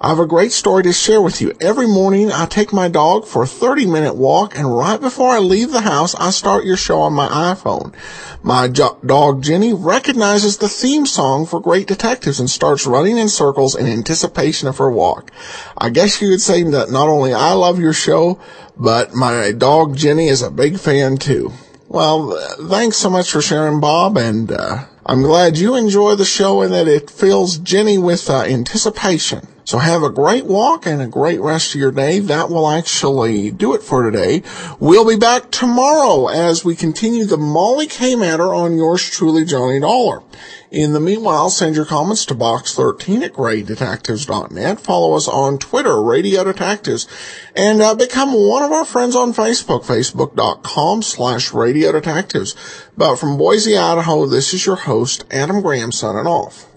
I 0.00 0.10
have 0.10 0.20
a 0.20 0.26
great 0.26 0.52
story 0.52 0.84
to 0.84 0.92
share 0.92 1.20
with 1.20 1.40
you. 1.40 1.52
Every 1.60 1.88
morning 1.88 2.30
I 2.30 2.46
take 2.46 2.72
my 2.72 2.88
dog 2.88 3.26
for 3.26 3.42
a 3.42 3.48
30 3.48 3.86
minute 3.86 4.14
walk 4.14 4.56
and 4.56 4.76
right 4.76 5.00
before 5.00 5.30
I 5.30 5.40
leave 5.40 5.72
the 5.72 5.80
house, 5.80 6.14
I 6.14 6.30
start 6.30 6.64
your 6.64 6.76
show 6.76 7.00
on 7.00 7.14
my 7.14 7.26
iPhone. 7.26 7.92
My 8.40 8.68
jo- 8.68 8.98
dog 9.04 9.42
Jenny 9.42 9.72
recognizes 9.72 10.58
the 10.58 10.68
theme 10.68 11.04
song 11.04 11.46
for 11.46 11.58
Great 11.58 11.88
Detectives 11.88 12.38
and 12.38 12.48
starts 12.48 12.86
running 12.86 13.18
in 13.18 13.28
circles 13.28 13.74
in 13.74 13.86
anticipation 13.86 14.68
of 14.68 14.78
her 14.78 14.90
walk. 14.90 15.32
I 15.76 15.88
guess 15.88 16.22
you 16.22 16.30
could 16.30 16.42
say 16.42 16.62
that 16.62 16.92
not 16.92 17.08
only 17.08 17.34
I 17.34 17.54
love 17.54 17.80
your 17.80 17.92
show, 17.92 18.38
but 18.76 19.14
my 19.14 19.50
dog 19.50 19.96
Jenny 19.96 20.28
is 20.28 20.42
a 20.42 20.50
big 20.50 20.78
fan 20.78 21.16
too. 21.16 21.52
Well, 21.90 22.38
thanks 22.68 22.98
so 22.98 23.08
much 23.08 23.30
for 23.30 23.40
sharing, 23.40 23.80
Bob, 23.80 24.18
and 24.18 24.52
uh, 24.52 24.84
I'm 25.06 25.22
glad 25.22 25.56
you 25.56 25.74
enjoy 25.74 26.16
the 26.16 26.24
show 26.26 26.60
and 26.60 26.70
that 26.74 26.86
it 26.86 27.10
fills 27.10 27.56
Jenny 27.56 27.96
with 27.96 28.28
uh, 28.28 28.42
anticipation. 28.42 29.48
So 29.68 29.76
have 29.76 30.02
a 30.02 30.08
great 30.08 30.46
walk 30.46 30.86
and 30.86 31.02
a 31.02 31.06
great 31.06 31.42
rest 31.42 31.74
of 31.74 31.80
your 31.82 31.92
day. 31.92 32.20
That 32.20 32.48
will 32.48 32.70
actually 32.70 33.50
do 33.50 33.74
it 33.74 33.82
for 33.82 34.02
today. 34.02 34.42
We'll 34.80 35.06
be 35.06 35.18
back 35.18 35.50
tomorrow 35.50 36.28
as 36.28 36.64
we 36.64 36.74
continue 36.74 37.26
the 37.26 37.36
Molly 37.36 37.86
K 37.86 38.16
matter 38.16 38.54
on 38.54 38.78
yours 38.78 39.10
truly, 39.10 39.44
Johnny 39.44 39.78
Dollar. 39.78 40.22
In 40.70 40.94
the 40.94 41.00
meanwhile, 41.00 41.50
send 41.50 41.76
your 41.76 41.84
comments 41.84 42.24
to 42.24 42.34
box13 42.34 43.20
at 43.20 43.34
greatdetectives.net. 43.34 44.80
Follow 44.80 45.14
us 45.14 45.28
on 45.28 45.58
Twitter, 45.58 46.00
Radio 46.02 46.44
Detectives, 46.44 47.06
and 47.54 47.82
uh, 47.82 47.94
become 47.94 48.32
one 48.32 48.62
of 48.62 48.72
our 48.72 48.86
friends 48.86 49.14
on 49.14 49.34
Facebook, 49.34 49.84
facebook.com 49.84 51.02
slash 51.02 51.52
Radio 51.52 51.92
Detectives. 51.92 52.54
But 52.96 53.16
from 53.16 53.36
Boise, 53.36 53.76
Idaho, 53.76 54.24
this 54.24 54.54
is 54.54 54.64
your 54.64 54.76
host, 54.76 55.26
Adam 55.30 55.60
Graham, 55.60 55.92
signing 55.92 56.26
off. 56.26 56.67